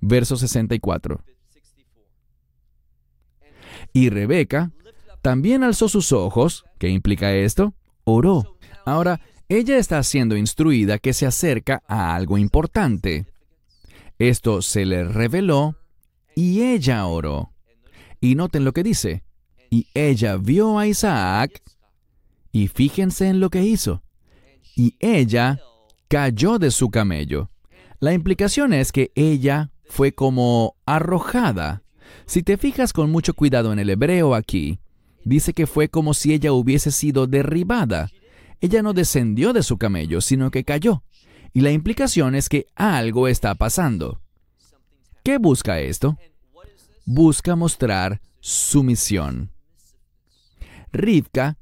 Verso 0.00 0.36
64. 0.36 1.24
Y 3.92 4.10
Rebeca 4.10 4.72
también 5.22 5.64
alzó 5.64 5.88
sus 5.88 6.12
ojos, 6.12 6.64
¿qué 6.78 6.88
implica 6.88 7.32
esto? 7.32 7.74
Oró. 8.04 8.58
Ahora, 8.84 9.20
ella 9.48 9.78
está 9.78 10.02
siendo 10.02 10.36
instruida 10.36 10.98
que 10.98 11.12
se 11.12 11.26
acerca 11.26 11.82
a 11.86 12.14
algo 12.14 12.38
importante. 12.38 13.26
Esto 14.18 14.62
se 14.62 14.84
le 14.84 15.04
reveló 15.04 15.76
y 16.34 16.62
ella 16.62 17.06
oró. 17.06 17.52
Y 18.20 18.34
noten 18.34 18.64
lo 18.64 18.72
que 18.72 18.82
dice. 18.82 19.24
Y 19.70 19.86
ella 19.94 20.36
vio 20.36 20.78
a 20.78 20.86
Isaac 20.86 21.62
y 22.54 22.68
fíjense 22.68 23.26
en 23.26 23.40
lo 23.40 23.50
que 23.50 23.64
hizo. 23.64 24.04
Y 24.76 24.94
ella 25.00 25.58
cayó 26.06 26.60
de 26.60 26.70
su 26.70 26.88
camello. 26.88 27.50
La 27.98 28.12
implicación 28.12 28.72
es 28.72 28.92
que 28.92 29.10
ella 29.16 29.72
fue 29.86 30.14
como 30.14 30.76
arrojada. 30.86 31.82
Si 32.26 32.44
te 32.44 32.56
fijas 32.56 32.92
con 32.92 33.10
mucho 33.10 33.34
cuidado 33.34 33.72
en 33.72 33.80
el 33.80 33.90
hebreo 33.90 34.36
aquí, 34.36 34.78
dice 35.24 35.52
que 35.52 35.66
fue 35.66 35.88
como 35.88 36.14
si 36.14 36.32
ella 36.32 36.52
hubiese 36.52 36.92
sido 36.92 37.26
derribada. 37.26 38.08
Ella 38.60 38.82
no 38.82 38.92
descendió 38.92 39.52
de 39.52 39.64
su 39.64 39.76
camello, 39.76 40.20
sino 40.20 40.52
que 40.52 40.62
cayó. 40.62 41.02
Y 41.52 41.60
la 41.60 41.72
implicación 41.72 42.36
es 42.36 42.48
que 42.48 42.68
algo 42.76 43.26
está 43.26 43.56
pasando. 43.56 44.20
¿Qué 45.24 45.38
busca 45.38 45.80
esto? 45.80 46.16
Busca 47.04 47.56
mostrar 47.56 48.20
sumisión. 48.38 49.50
Rivka 50.92 51.58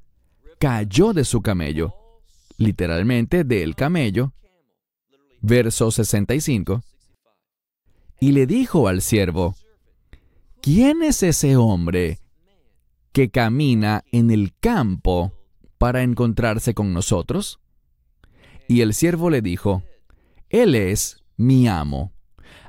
cayó 0.62 1.12
de 1.12 1.24
su 1.24 1.42
camello, 1.42 1.92
literalmente 2.56 3.42
del 3.42 3.74
camello, 3.74 4.32
verso 5.40 5.90
65, 5.90 6.84
y 8.20 8.30
le 8.30 8.46
dijo 8.46 8.86
al 8.86 9.02
siervo, 9.02 9.56
¿quién 10.60 11.02
es 11.02 11.24
ese 11.24 11.56
hombre 11.56 12.20
que 13.10 13.28
camina 13.28 14.04
en 14.12 14.30
el 14.30 14.54
campo 14.60 15.32
para 15.78 16.04
encontrarse 16.04 16.74
con 16.74 16.92
nosotros? 16.92 17.58
Y 18.68 18.82
el 18.82 18.94
siervo 18.94 19.30
le 19.30 19.42
dijo, 19.42 19.82
Él 20.48 20.76
es 20.76 21.24
mi 21.36 21.66
amo. 21.66 22.12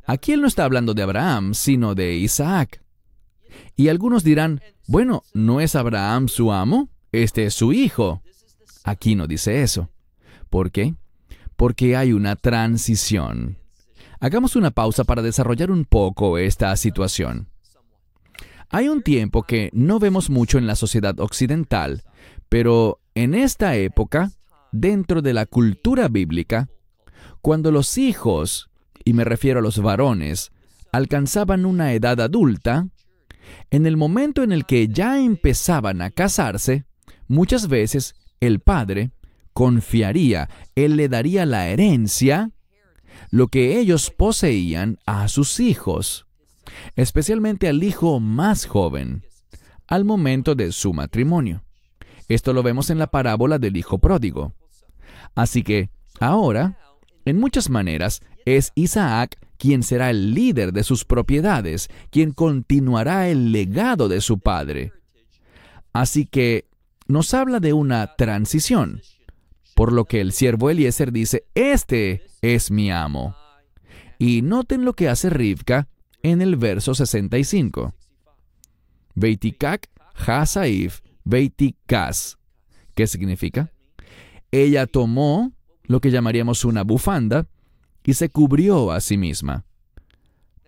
Aquí 0.03 0.31
él 0.31 0.41
no 0.41 0.47
está 0.47 0.65
hablando 0.65 0.95
de 0.95 1.03
Abraham, 1.03 1.53
sino 1.53 1.93
de 1.93 2.15
Isaac. 2.15 2.83
Y 3.75 3.89
algunos 3.89 4.23
dirán, 4.23 4.61
bueno, 4.87 5.21
¿no 5.35 5.61
es 5.61 5.75
Abraham 5.75 6.27
su 6.27 6.51
amo? 6.51 6.89
Este 7.13 7.45
es 7.45 7.53
su 7.53 7.71
hijo. 7.71 8.21
Aquí 8.83 9.15
no 9.15 9.27
dice 9.27 9.63
eso. 9.63 9.89
¿Por 10.49 10.71
qué? 10.71 10.95
Porque 11.55 11.95
hay 11.95 12.11
una 12.11 12.35
transición. 12.35 13.57
Hagamos 14.19 14.55
una 14.55 14.71
pausa 14.71 15.05
para 15.05 15.21
desarrollar 15.21 15.71
un 15.71 15.85
poco 15.85 16.37
esta 16.37 16.75
situación. 16.75 17.47
Hay 18.69 18.89
un 18.89 19.03
tiempo 19.03 19.43
que 19.43 19.69
no 19.73 19.99
vemos 19.99 20.29
mucho 20.29 20.57
en 20.57 20.67
la 20.67 20.75
sociedad 20.75 21.19
occidental, 21.19 22.03
pero 22.49 22.99
en 23.15 23.35
esta 23.35 23.75
época, 23.75 24.31
dentro 24.71 25.21
de 25.21 25.33
la 25.33 25.45
cultura 25.45 26.07
bíblica, 26.07 26.67
cuando 27.41 27.71
los 27.71 27.97
hijos 27.97 28.71
y 29.05 29.13
me 29.13 29.23
refiero 29.23 29.59
a 29.59 29.63
los 29.63 29.79
varones, 29.79 30.51
alcanzaban 30.91 31.65
una 31.65 31.93
edad 31.93 32.19
adulta, 32.21 32.87
en 33.69 33.85
el 33.85 33.97
momento 33.97 34.43
en 34.43 34.51
el 34.51 34.65
que 34.65 34.87
ya 34.87 35.19
empezaban 35.19 36.01
a 36.01 36.09
casarse, 36.09 36.85
muchas 37.27 37.67
veces 37.67 38.15
el 38.39 38.59
padre 38.59 39.11
confiaría, 39.53 40.49
él 40.75 40.97
le 40.97 41.09
daría 41.09 41.45
la 41.45 41.67
herencia, 41.67 42.51
lo 43.29 43.47
que 43.47 43.79
ellos 43.79 44.11
poseían 44.11 44.97
a 45.05 45.27
sus 45.27 45.59
hijos, 45.59 46.25
especialmente 46.95 47.67
al 47.67 47.83
hijo 47.83 48.19
más 48.19 48.65
joven, 48.65 49.23
al 49.87 50.05
momento 50.05 50.55
de 50.55 50.71
su 50.71 50.93
matrimonio. 50.93 51.63
Esto 52.27 52.53
lo 52.53 52.63
vemos 52.63 52.89
en 52.89 52.99
la 52.99 53.07
parábola 53.07 53.59
del 53.59 53.77
hijo 53.77 53.99
pródigo. 53.99 54.53
Así 55.35 55.63
que, 55.63 55.89
ahora, 56.19 56.77
en 57.25 57.39
muchas 57.39 57.69
maneras, 57.69 58.21
es 58.45 58.71
Isaac 58.75 59.37
quien 59.57 59.83
será 59.83 60.09
el 60.09 60.33
líder 60.33 60.73
de 60.73 60.83
sus 60.83 61.05
propiedades, 61.05 61.89
quien 62.09 62.31
continuará 62.31 63.29
el 63.29 63.51
legado 63.51 64.09
de 64.09 64.19
su 64.19 64.39
padre. 64.39 64.91
Así 65.93 66.25
que 66.25 66.65
nos 67.07 67.33
habla 67.33 67.59
de 67.59 67.73
una 67.73 68.15
transición, 68.15 69.01
por 69.75 69.91
lo 69.91 70.05
que 70.05 70.21
el 70.21 70.31
siervo 70.31 70.69
Eliezer 70.69 71.11
dice, 71.11 71.45
este 71.55 72.23
es 72.41 72.71
mi 72.71 72.91
amo. 72.91 73.35
Y 74.19 74.41
noten 74.41 74.85
lo 74.85 74.93
que 74.93 75.09
hace 75.09 75.29
Rivka 75.29 75.87
en 76.21 76.41
el 76.41 76.55
verso 76.55 76.95
65. 76.95 77.93
Beitikak 79.15 79.89
Hasaif 80.15 81.01
Beitikas. 81.23 82.37
¿Qué 82.95 83.07
significa? 83.07 83.71
Ella 84.51 84.85
tomó 84.87 85.51
lo 85.83 85.99
que 85.99 86.11
llamaríamos 86.11 86.63
una 86.65 86.83
bufanda 86.83 87.47
y 88.03 88.13
se 88.13 88.29
cubrió 88.29 88.91
a 88.91 89.01
sí 89.01 89.17
misma. 89.17 89.65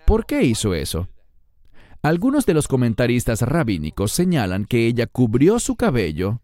¿Por 0.05 0.25
qué 0.25 0.43
hizo 0.43 0.73
eso? 0.73 1.07
Algunos 2.05 2.45
de 2.45 2.53
los 2.53 2.67
comentaristas 2.67 3.41
rabínicos 3.41 4.11
señalan 4.11 4.65
que 4.65 4.85
ella 4.85 5.07
cubrió 5.07 5.57
su 5.57 5.75
cabello, 5.75 6.39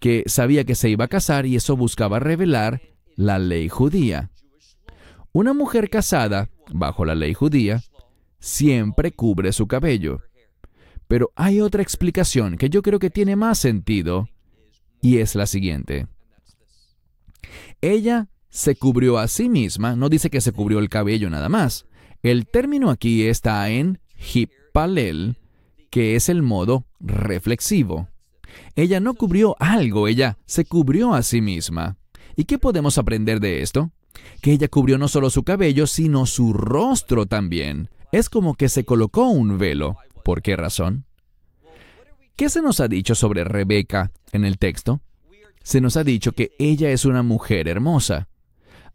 que 0.00 0.24
sabía 0.26 0.64
que 0.64 0.74
se 0.74 0.90
iba 0.90 1.04
a 1.04 1.08
casar 1.08 1.46
y 1.46 1.54
eso 1.54 1.76
buscaba 1.76 2.18
revelar 2.18 2.82
la 3.14 3.38
ley 3.38 3.68
judía. 3.68 4.32
Una 5.30 5.52
mujer 5.52 5.90
casada, 5.90 6.50
bajo 6.72 7.04
la 7.04 7.14
ley 7.14 7.34
judía, 7.34 7.84
siempre 8.40 9.12
cubre 9.12 9.52
su 9.52 9.68
cabello. 9.68 10.22
Pero 11.06 11.30
hay 11.36 11.60
otra 11.60 11.82
explicación 11.82 12.56
que 12.56 12.68
yo 12.68 12.82
creo 12.82 12.98
que 12.98 13.10
tiene 13.10 13.36
más 13.36 13.58
sentido 13.58 14.28
y 15.00 15.18
es 15.18 15.36
la 15.36 15.46
siguiente. 15.46 16.08
Ella 17.80 18.26
se 18.48 18.74
cubrió 18.74 19.18
a 19.18 19.28
sí 19.28 19.48
misma, 19.48 19.94
no 19.94 20.08
dice 20.08 20.30
que 20.30 20.40
se 20.40 20.50
cubrió 20.50 20.80
el 20.80 20.88
cabello 20.88 21.30
nada 21.30 21.48
más. 21.48 21.86
El 22.24 22.48
término 22.48 22.90
aquí 22.90 23.22
está 23.28 23.70
en 23.70 24.00
que 25.90 26.16
es 26.16 26.28
el 26.28 26.42
modo 26.42 26.84
reflexivo. 27.00 28.10
Ella 28.74 29.00
no 29.00 29.14
cubrió 29.14 29.56
algo, 29.58 30.06
ella 30.06 30.36
se 30.44 30.66
cubrió 30.66 31.14
a 31.14 31.22
sí 31.22 31.40
misma. 31.40 31.96
¿Y 32.36 32.44
qué 32.44 32.58
podemos 32.58 32.98
aprender 32.98 33.40
de 33.40 33.62
esto? 33.62 33.90
Que 34.42 34.52
ella 34.52 34.68
cubrió 34.68 34.98
no 34.98 35.08
solo 35.08 35.30
su 35.30 35.44
cabello, 35.44 35.86
sino 35.86 36.26
su 36.26 36.52
rostro 36.52 37.24
también. 37.24 37.88
Es 38.12 38.28
como 38.28 38.54
que 38.54 38.68
se 38.68 38.84
colocó 38.84 39.28
un 39.28 39.56
velo. 39.56 39.96
¿Por 40.22 40.42
qué 40.42 40.56
razón? 40.56 41.06
¿Qué 42.36 42.50
se 42.50 42.60
nos 42.60 42.80
ha 42.80 42.88
dicho 42.88 43.14
sobre 43.14 43.44
Rebeca 43.44 44.12
en 44.32 44.44
el 44.44 44.58
texto? 44.58 45.00
Se 45.62 45.80
nos 45.80 45.96
ha 45.96 46.04
dicho 46.04 46.32
que 46.32 46.52
ella 46.58 46.90
es 46.90 47.06
una 47.06 47.22
mujer 47.22 47.66
hermosa. 47.66 48.28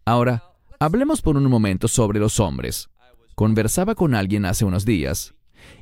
Ahora, 0.05 0.43
hablemos 0.79 1.23
por 1.23 1.37
un 1.37 1.49
momento 1.49 1.87
sobre 1.87 2.19
los 2.19 2.39
hombres. 2.39 2.89
Conversaba 3.33 3.95
con 3.95 4.13
alguien 4.13 4.45
hace 4.45 4.63
unos 4.63 4.85
días 4.85 5.33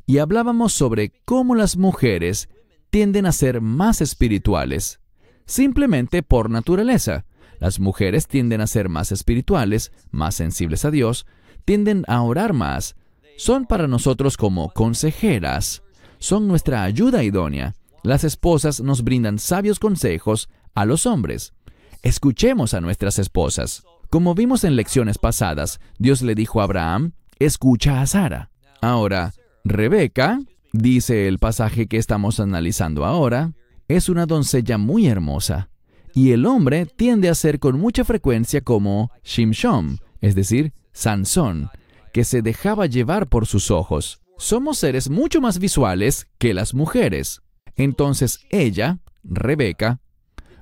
y 0.06 0.18
hablábamos 0.18 0.74
sobre 0.74 1.12
cómo 1.26 1.56
las 1.56 1.78
mujeres 1.78 2.50
tienden 2.90 3.26
a 3.26 3.32
ser 3.32 3.62
más 3.62 4.02
espirituales, 4.02 5.00
simplemente 5.46 6.24
por 6.24 6.50
naturaleza. 6.50 7.26
Las 7.60 7.80
mujeres 7.80 8.28
tienden 8.28 8.62
a 8.62 8.68
ser 8.68 8.90
más 8.90 9.12
espirituales, 9.12 9.92
más 10.12 10.36
sensibles 10.36 10.86
a 10.86 10.92
Dios, 10.92 11.26
tienden 11.66 12.06
a 12.08 12.22
orar 12.22 12.54
más, 12.54 12.96
son 13.38 13.66
para 13.66 13.88
nosotros 13.88 14.38
como 14.38 14.70
consejeras, 14.72 15.84
son 16.18 16.48
nuestra 16.48 16.84
ayuda 16.84 17.24
idónea. 17.24 17.76
Las 18.04 18.24
esposas 18.24 18.82
nos 18.82 19.04
brindan 19.04 19.40
sabios 19.40 19.80
consejos 19.80 20.50
a 20.74 20.86
los 20.86 21.06
hombres. 21.06 21.54
Escuchemos 22.02 22.74
a 22.74 22.82
nuestras 22.82 23.20
esposas. 23.20 23.84
Como 24.10 24.36
vimos 24.36 24.64
en 24.64 24.76
lecciones 24.76 25.18
pasadas, 25.18 25.80
Dios 25.98 26.22
le 26.22 26.34
dijo 26.34 26.62
a 26.62 26.64
Abraham, 26.64 27.14
escucha 27.40 28.02
a 28.02 28.08
Sara. 28.08 28.52
Ahora, 28.82 29.34
Rebeca, 29.64 30.40
dice 30.74 31.28
el 31.28 31.40
pasaje 31.40 31.88
que 31.88 31.98
estamos 31.98 32.40
analizando 32.40 33.06
ahora, 33.06 33.54
es 33.88 34.10
una 34.10 34.26
doncella 34.26 34.78
muy 34.78 35.08
hermosa. 35.08 35.70
Y 36.14 36.32
el 36.32 36.46
hombre 36.46 36.86
tiende 36.86 37.30
a 37.30 37.36
ser 37.36 37.60
con 37.60 37.80
mucha 37.80 38.04
frecuencia 38.04 38.62
como 38.62 39.12
Shimshon, 39.24 40.00
es 40.22 40.36
decir, 40.36 40.74
Sansón, 40.92 41.70
que 42.14 42.24
se 42.24 42.42
dejaba 42.42 42.88
llevar 42.88 43.28
por 43.28 43.46
sus 43.46 43.72
ojos. 43.72 44.22
Somos 44.38 44.78
seres 44.78 45.10
mucho 45.10 45.42
más 45.42 45.60
visuales 45.60 46.28
que 46.38 46.54
las 46.54 46.74
mujeres. 46.74 47.42
Entonces 47.76 48.40
ella, 48.50 49.00
Rebeca, 49.24 50.00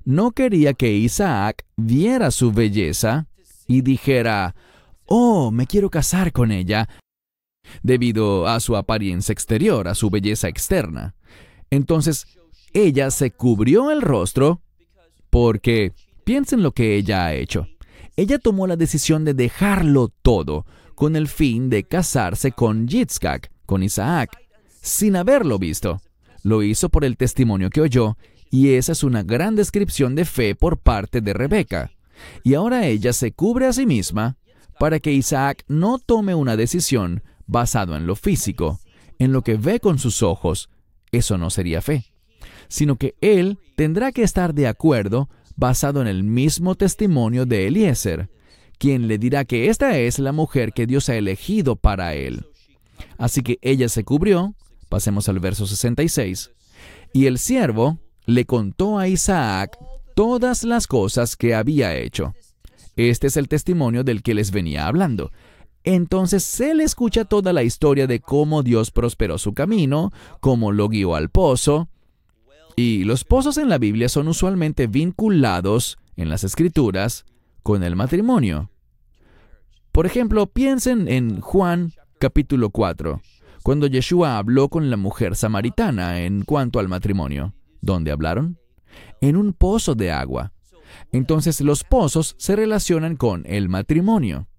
no 0.04 0.32
quería 0.32 0.74
que 0.74 0.94
Isaac 0.94 1.66
viera 1.76 2.32
su 2.32 2.52
belleza 2.52 3.28
y 3.68 3.82
dijera, 3.82 4.56
oh, 5.06 5.52
me 5.52 5.68
quiero 5.68 5.90
casar 5.90 6.32
con 6.32 6.52
ella, 6.52 6.88
debido 7.84 8.48
a 8.48 8.60
su 8.60 8.76
apariencia 8.76 9.34
exterior, 9.34 9.88
a 9.88 9.96
su 9.96 10.10
belleza 10.10 10.48
externa. 10.48 11.16
Entonces, 11.70 12.28
ella 12.74 13.12
se 13.12 13.32
cubrió 13.32 13.92
el 13.92 14.02
rostro 14.02 14.62
porque, 15.30 15.94
piensen 16.24 16.64
lo 16.64 16.72
que 16.72 16.96
ella 16.96 17.26
ha 17.26 17.34
hecho. 17.34 17.68
Ella 18.16 18.40
tomó 18.40 18.68
la 18.68 18.76
decisión 18.76 19.26
de 19.26 19.34
dejarlo 19.34 20.12
todo 20.22 20.66
con 20.96 21.16
el 21.16 21.28
fin 21.28 21.70
de 21.70 21.84
casarse 21.84 22.52
con 22.52 22.88
Yitzhak, 22.88 23.52
con 23.66 23.84
Isaac, 23.84 24.38
sin 24.82 25.16
haberlo 25.16 25.60
visto. 25.60 26.02
Lo 26.44 26.64
hizo 26.64 26.90
por 26.90 27.06
el 27.06 27.18
testimonio 27.18 27.70
que 27.70 27.82
oyó, 27.82 28.18
y 28.50 28.70
esa 28.70 28.94
es 28.94 29.04
una 29.04 29.22
gran 29.24 29.56
descripción 29.56 30.16
de 30.16 30.26
fe 30.26 30.56
por 30.56 30.78
parte 30.80 31.22
de 31.22 31.34
Rebeca. 31.34 31.92
Y 32.44 32.56
ahora 32.56 32.88
ella 32.88 33.14
se 33.14 33.32
cubre 33.32 33.68
a 33.68 33.74
sí 33.74 33.86
misma 33.86 34.38
para 34.80 35.00
que 35.00 35.12
Isaac 35.12 35.64
no 35.68 36.00
tome 36.00 36.34
una 36.34 36.56
decisión 36.56 37.24
basado 37.48 37.96
en 37.96 38.06
lo 38.06 38.16
físico, 38.16 38.80
en 39.20 39.32
lo 39.32 39.42
que 39.42 39.56
ve 39.56 39.80
con 39.80 40.00
sus 40.00 40.22
ojos. 40.22 40.70
Eso 41.12 41.38
no 41.38 41.50
sería 41.50 41.82
fe, 41.82 42.06
sino 42.68 42.98
que 42.98 43.16
él 43.22 43.58
tendrá 43.76 44.12
que 44.12 44.24
estar 44.24 44.54
de 44.54 44.68
acuerdo 44.68 45.30
basado 45.56 46.02
en 46.02 46.08
el 46.08 46.24
mismo 46.24 46.76
testimonio 46.76 47.46
de 47.46 47.68
Eliezer, 47.68 48.30
quien 48.78 49.08
le 49.08 49.18
dirá 49.18 49.46
que 49.46 49.70
esta 49.70 49.98
es 49.98 50.20
la 50.20 50.32
mujer 50.32 50.72
que 50.74 50.86
Dios 50.86 51.10
ha 51.10 51.16
elegido 51.16 51.76
para 51.76 52.14
él. 52.14 52.46
Así 53.18 53.42
que 53.42 53.58
ella 53.62 53.90
se 53.90 54.04
cubrió, 54.04 54.54
pasemos 54.90 55.30
al 55.30 55.40
verso 55.40 55.66
66, 55.66 56.52
y 57.14 57.26
el 57.26 57.40
siervo 57.40 58.00
le 58.26 58.46
contó 58.46 59.00
a 59.00 59.08
Isaac 59.08 59.78
todas 60.16 60.64
las 60.64 60.88
cosas 60.88 61.36
que 61.36 61.56
había 61.56 61.96
hecho. 61.96 62.34
Este 62.96 63.28
es 63.28 63.38
el 63.38 63.48
testimonio 63.48 64.04
del 64.04 64.24
que 64.24 64.34
les 64.34 64.52
venía 64.52 64.88
hablando. 64.88 65.32
Entonces 65.90 66.44
se 66.44 66.76
le 66.76 66.84
escucha 66.84 67.24
toda 67.24 67.54
la 67.54 67.64
historia 67.64 68.08
de 68.08 68.20
cómo 68.20 68.62
Dios 68.62 68.92
prosperó 68.92 69.38
su 69.38 69.54
camino, 69.54 70.12
cómo 70.42 70.74
lo 70.74 70.90
guió 70.90 71.16
al 71.16 71.30
pozo. 71.30 71.88
Y 72.76 73.06
los 73.06 73.24
pozos 73.24 73.58
en 73.58 73.70
la 73.70 73.78
Biblia 73.78 74.10
son 74.10 74.28
usualmente 74.28 74.88
vinculados 74.88 75.98
en 76.18 76.28
las 76.28 76.44
escrituras 76.44 77.24
con 77.64 77.84
el 77.84 77.96
matrimonio. 77.96 78.70
Por 79.94 80.06
ejemplo, 80.06 80.48
piensen 80.48 81.08
en 81.08 81.40
Juan 81.40 81.94
capítulo 82.20 82.70
4, 82.70 83.22
cuando 83.64 83.88
Yeshua 83.88 84.38
habló 84.38 84.68
con 84.68 84.90
la 84.90 84.98
mujer 84.98 85.38
samaritana 85.38 86.20
en 86.20 86.44
cuanto 86.44 86.80
al 86.80 86.90
matrimonio. 86.90 87.54
¿Dónde 87.80 88.12
hablaron? 88.12 88.60
En 89.22 89.38
un 89.38 89.54
pozo 89.54 89.96
de 89.96 90.12
agua. 90.12 90.52
Entonces 91.14 91.62
los 91.62 91.86
pozos 91.86 92.36
se 92.38 92.58
relacionan 92.58 93.16
con 93.16 93.46
el 93.46 93.70
matrimonio. 93.70 94.50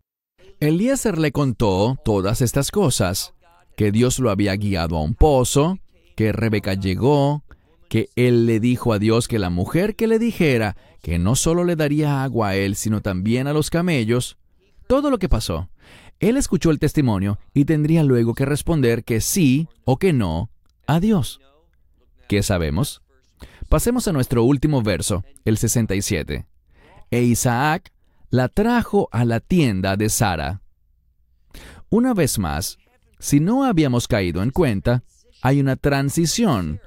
Eliezer 0.60 1.18
le 1.18 1.30
contó 1.30 1.96
todas 2.04 2.42
estas 2.42 2.72
cosas, 2.72 3.34
que 3.76 3.92
Dios 3.92 4.18
lo 4.18 4.30
había 4.30 4.56
guiado 4.56 4.96
a 4.96 5.02
un 5.02 5.14
pozo, 5.14 5.78
que 6.16 6.32
Rebeca 6.32 6.74
llegó, 6.74 7.44
que 7.88 8.08
él 8.16 8.46
le 8.46 8.58
dijo 8.58 8.92
a 8.92 8.98
Dios 8.98 9.28
que 9.28 9.38
la 9.38 9.50
mujer 9.50 9.94
que 9.94 10.08
le 10.08 10.18
dijera 10.18 10.76
que 11.00 11.20
no 11.20 11.36
solo 11.36 11.62
le 11.62 11.76
daría 11.76 12.24
agua 12.24 12.48
a 12.48 12.56
él, 12.56 12.74
sino 12.74 13.00
también 13.00 13.46
a 13.46 13.52
los 13.52 13.70
camellos, 13.70 14.36
todo 14.88 15.10
lo 15.10 15.18
que 15.18 15.28
pasó. 15.28 15.68
Él 16.18 16.36
escuchó 16.36 16.72
el 16.72 16.80
testimonio 16.80 17.38
y 17.54 17.64
tendría 17.64 18.02
luego 18.02 18.34
que 18.34 18.44
responder 18.44 19.04
que 19.04 19.20
sí 19.20 19.68
o 19.84 19.98
que 19.98 20.12
no 20.12 20.50
a 20.88 20.98
Dios. 20.98 21.40
¿Qué 22.28 22.42
sabemos? 22.42 23.00
Pasemos 23.68 24.08
a 24.08 24.12
nuestro 24.12 24.42
último 24.42 24.82
verso, 24.82 25.24
el 25.44 25.56
67. 25.56 26.46
E 27.10 27.22
Isaac 27.22 27.92
la 28.30 28.48
trajo 28.48 29.08
a 29.12 29.24
la 29.24 29.40
tienda 29.40 29.96
de 29.96 30.08
Sara. 30.08 30.62
Una 31.88 32.12
vez 32.12 32.38
más, 32.38 32.78
si 33.18 33.40
no 33.40 33.64
habíamos 33.64 34.06
caído 34.06 34.42
en 34.42 34.50
cuenta, 34.50 35.02
hay 35.40 35.60
una 35.60 35.76
transición 35.76 36.80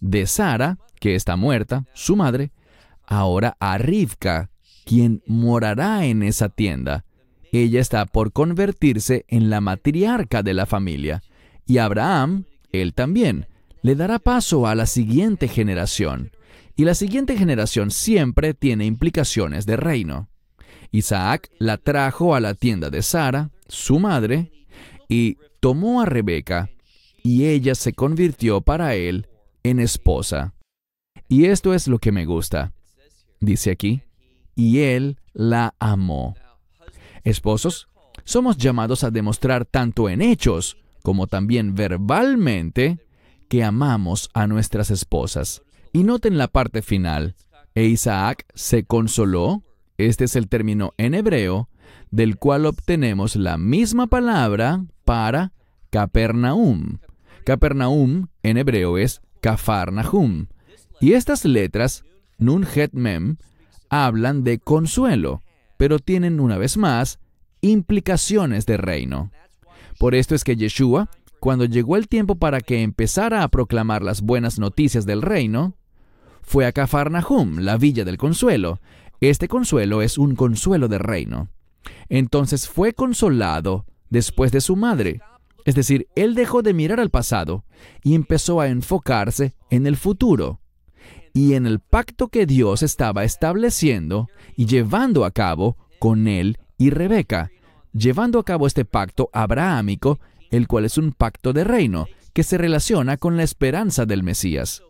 de 0.00 0.26
Sara, 0.26 0.78
que 1.00 1.14
está 1.14 1.36
muerta, 1.36 1.84
su 1.94 2.16
madre, 2.16 2.52
ahora 3.06 3.56
a 3.58 3.78
Rivka, 3.78 4.50
quien 4.84 5.22
morará 5.26 6.04
en 6.04 6.22
esa 6.22 6.48
tienda. 6.48 7.04
Ella 7.52 7.80
está 7.80 8.06
por 8.06 8.32
convertirse 8.32 9.24
en 9.28 9.50
la 9.50 9.60
matriarca 9.60 10.42
de 10.42 10.54
la 10.54 10.66
familia. 10.66 11.22
Y 11.66 11.78
Abraham, 11.78 12.44
él 12.72 12.94
también, 12.94 13.46
le 13.82 13.94
dará 13.94 14.18
paso 14.18 14.66
a 14.66 14.74
la 14.74 14.86
siguiente 14.86 15.48
generación. 15.48 16.32
Y 16.76 16.84
la 16.84 16.94
siguiente 16.94 17.36
generación 17.36 17.90
siempre 17.90 18.54
tiene 18.54 18.86
implicaciones 18.86 19.66
de 19.66 19.76
reino. 19.76 20.28
Isaac 20.94 21.50
la 21.58 21.76
trajo 21.76 22.36
a 22.36 22.40
la 22.40 22.54
tienda 22.54 22.88
de 22.88 23.02
Sara, 23.02 23.50
su 23.66 23.98
madre, 23.98 24.52
y 25.08 25.38
tomó 25.58 26.00
a 26.00 26.06
Rebeca, 26.06 26.70
y 27.20 27.46
ella 27.46 27.74
se 27.74 27.94
convirtió 27.94 28.60
para 28.60 28.94
él 28.94 29.26
en 29.64 29.80
esposa. 29.80 30.54
Y 31.28 31.46
esto 31.46 31.74
es 31.74 31.88
lo 31.88 31.98
que 31.98 32.12
me 32.12 32.26
gusta. 32.26 32.74
Dice 33.40 33.72
aquí, 33.72 34.02
y 34.54 34.80
él 34.80 35.18
la 35.32 35.74
amó. 35.80 36.36
Esposos, 37.24 37.88
somos 38.22 38.56
llamados 38.56 39.02
a 39.02 39.10
demostrar 39.10 39.64
tanto 39.64 40.08
en 40.08 40.22
hechos 40.22 40.76
como 41.02 41.26
también 41.26 41.74
verbalmente 41.74 43.00
que 43.48 43.64
amamos 43.64 44.30
a 44.32 44.46
nuestras 44.46 44.92
esposas. 44.92 45.62
Y 45.92 46.04
noten 46.04 46.38
la 46.38 46.46
parte 46.46 46.82
final. 46.82 47.34
E 47.74 47.86
Isaac 47.86 48.46
se 48.54 48.84
consoló, 48.84 49.62
este 49.98 50.24
es 50.24 50.36
el 50.36 50.48
término 50.48 50.92
en 50.96 51.14
hebreo, 51.14 51.68
del 52.10 52.36
cual 52.36 52.66
obtenemos 52.66 53.36
la 53.36 53.58
misma 53.58 54.06
palabra 54.06 54.84
para 55.04 55.52
Capernaum. 55.90 56.98
Capernaum 57.44 58.28
en 58.42 58.56
hebreo 58.56 58.98
es 58.98 59.20
Cafarnahum. 59.40 60.46
Y 61.00 61.12
estas 61.12 61.44
letras, 61.44 62.04
Nun 62.38 62.66
Het 62.74 62.92
Mem, 62.92 63.36
hablan 63.90 64.42
de 64.42 64.58
consuelo, 64.58 65.42
pero 65.76 65.98
tienen 65.98 66.40
una 66.40 66.58
vez 66.58 66.76
más 66.76 67.20
implicaciones 67.60 68.66
de 68.66 68.76
reino. 68.76 69.30
Por 69.98 70.14
esto 70.14 70.34
es 70.34 70.44
que 70.44 70.56
Yeshua, 70.56 71.08
cuando 71.40 71.64
llegó 71.64 71.96
el 71.96 72.08
tiempo 72.08 72.36
para 72.36 72.60
que 72.60 72.82
empezara 72.82 73.42
a 73.42 73.48
proclamar 73.48 74.02
las 74.02 74.22
buenas 74.22 74.58
noticias 74.58 75.06
del 75.06 75.22
reino, 75.22 75.76
fue 76.42 76.66
a 76.66 76.72
Cafarnahum, 76.72 77.58
la 77.58 77.76
villa 77.76 78.04
del 78.04 78.18
consuelo. 78.18 78.80
Este 79.20 79.48
consuelo 79.48 80.02
es 80.02 80.18
un 80.18 80.34
consuelo 80.34 80.88
de 80.88 80.98
reino. 80.98 81.48
Entonces 82.08 82.68
fue 82.68 82.92
consolado 82.92 83.86
después 84.10 84.52
de 84.52 84.60
su 84.60 84.76
madre. 84.76 85.20
Es 85.64 85.74
decir, 85.74 86.08
él 86.14 86.34
dejó 86.34 86.62
de 86.62 86.74
mirar 86.74 87.00
al 87.00 87.10
pasado 87.10 87.64
y 88.02 88.14
empezó 88.14 88.60
a 88.60 88.68
enfocarse 88.68 89.54
en 89.70 89.86
el 89.86 89.96
futuro 89.96 90.60
y 91.32 91.54
en 91.54 91.66
el 91.66 91.80
pacto 91.80 92.28
que 92.28 92.46
Dios 92.46 92.82
estaba 92.82 93.24
estableciendo 93.24 94.28
y 94.56 94.66
llevando 94.66 95.24
a 95.24 95.32
cabo 95.32 95.76
con 95.98 96.28
él 96.28 96.58
y 96.78 96.90
Rebeca, 96.90 97.50
llevando 97.92 98.38
a 98.38 98.44
cabo 98.44 98.66
este 98.66 98.84
pacto 98.84 99.30
abrahámico, 99.32 100.20
el 100.50 100.68
cual 100.68 100.84
es 100.84 100.96
un 100.96 101.12
pacto 101.12 101.52
de 101.52 101.64
reino 101.64 102.06
que 102.32 102.44
se 102.44 102.56
relaciona 102.56 103.16
con 103.16 103.36
la 103.36 103.42
esperanza 103.42 104.06
del 104.06 104.22
Mesías. 104.22 104.82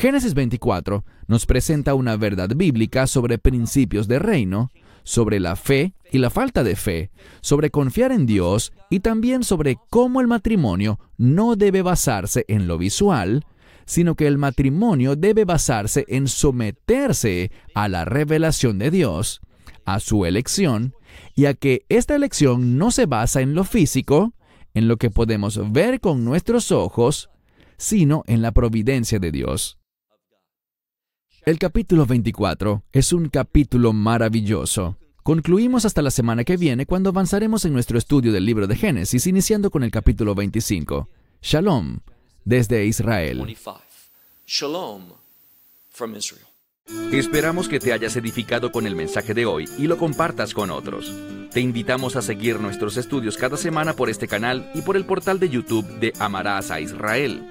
Génesis 0.00 0.32
24 0.32 1.04
nos 1.26 1.44
presenta 1.44 1.92
una 1.92 2.16
verdad 2.16 2.48
bíblica 2.56 3.06
sobre 3.06 3.36
principios 3.36 4.08
de 4.08 4.18
reino, 4.18 4.70
sobre 5.02 5.40
la 5.40 5.56
fe 5.56 5.92
y 6.10 6.16
la 6.16 6.30
falta 6.30 6.64
de 6.64 6.74
fe, 6.74 7.10
sobre 7.42 7.68
confiar 7.68 8.10
en 8.10 8.24
Dios 8.24 8.72
y 8.88 9.00
también 9.00 9.44
sobre 9.44 9.76
cómo 9.90 10.22
el 10.22 10.26
matrimonio 10.26 10.98
no 11.18 11.54
debe 11.54 11.82
basarse 11.82 12.46
en 12.48 12.66
lo 12.66 12.78
visual, 12.78 13.44
sino 13.84 14.14
que 14.14 14.26
el 14.26 14.38
matrimonio 14.38 15.16
debe 15.16 15.44
basarse 15.44 16.06
en 16.08 16.28
someterse 16.28 17.52
a 17.74 17.86
la 17.90 18.06
revelación 18.06 18.78
de 18.78 18.90
Dios, 18.90 19.42
a 19.84 20.00
su 20.00 20.24
elección, 20.24 20.94
y 21.34 21.44
a 21.44 21.52
que 21.52 21.84
esta 21.90 22.16
elección 22.16 22.78
no 22.78 22.90
se 22.90 23.04
basa 23.04 23.42
en 23.42 23.52
lo 23.52 23.64
físico, 23.64 24.32
en 24.72 24.88
lo 24.88 24.96
que 24.96 25.10
podemos 25.10 25.60
ver 25.72 26.00
con 26.00 26.24
nuestros 26.24 26.72
ojos, 26.72 27.28
sino 27.76 28.24
en 28.26 28.40
la 28.40 28.52
providencia 28.52 29.18
de 29.18 29.30
Dios. 29.30 29.76
El 31.46 31.58
capítulo 31.58 32.04
24 32.04 32.84
es 32.92 33.14
un 33.14 33.30
capítulo 33.30 33.94
maravilloso. 33.94 34.98
Concluimos 35.22 35.86
hasta 35.86 36.02
la 36.02 36.10
semana 36.10 36.44
que 36.44 36.58
viene 36.58 36.84
cuando 36.84 37.08
avanzaremos 37.08 37.64
en 37.64 37.72
nuestro 37.72 37.96
estudio 37.96 38.30
del 38.30 38.44
libro 38.44 38.66
de 38.66 38.76
Génesis, 38.76 39.26
iniciando 39.26 39.70
con 39.70 39.82
el 39.82 39.90
capítulo 39.90 40.34
25. 40.34 41.08
Shalom 41.40 42.00
desde 42.44 42.84
Israel. 42.84 43.56
Esperamos 47.10 47.68
que 47.68 47.80
te 47.80 47.92
hayas 47.94 48.16
edificado 48.16 48.70
con 48.70 48.86
el 48.86 48.94
mensaje 48.94 49.32
de 49.32 49.46
hoy 49.46 49.64
y 49.78 49.86
lo 49.86 49.96
compartas 49.96 50.52
con 50.52 50.70
otros. 50.70 51.10
Te 51.52 51.60
invitamos 51.60 52.16
a 52.16 52.22
seguir 52.22 52.60
nuestros 52.60 52.98
estudios 52.98 53.38
cada 53.38 53.56
semana 53.56 53.94
por 53.94 54.10
este 54.10 54.28
canal 54.28 54.70
y 54.74 54.82
por 54.82 54.94
el 54.94 55.06
portal 55.06 55.40
de 55.40 55.48
YouTube 55.48 55.86
de 56.00 56.12
Amarás 56.18 56.70
a 56.70 56.80
Israel. 56.80 57.50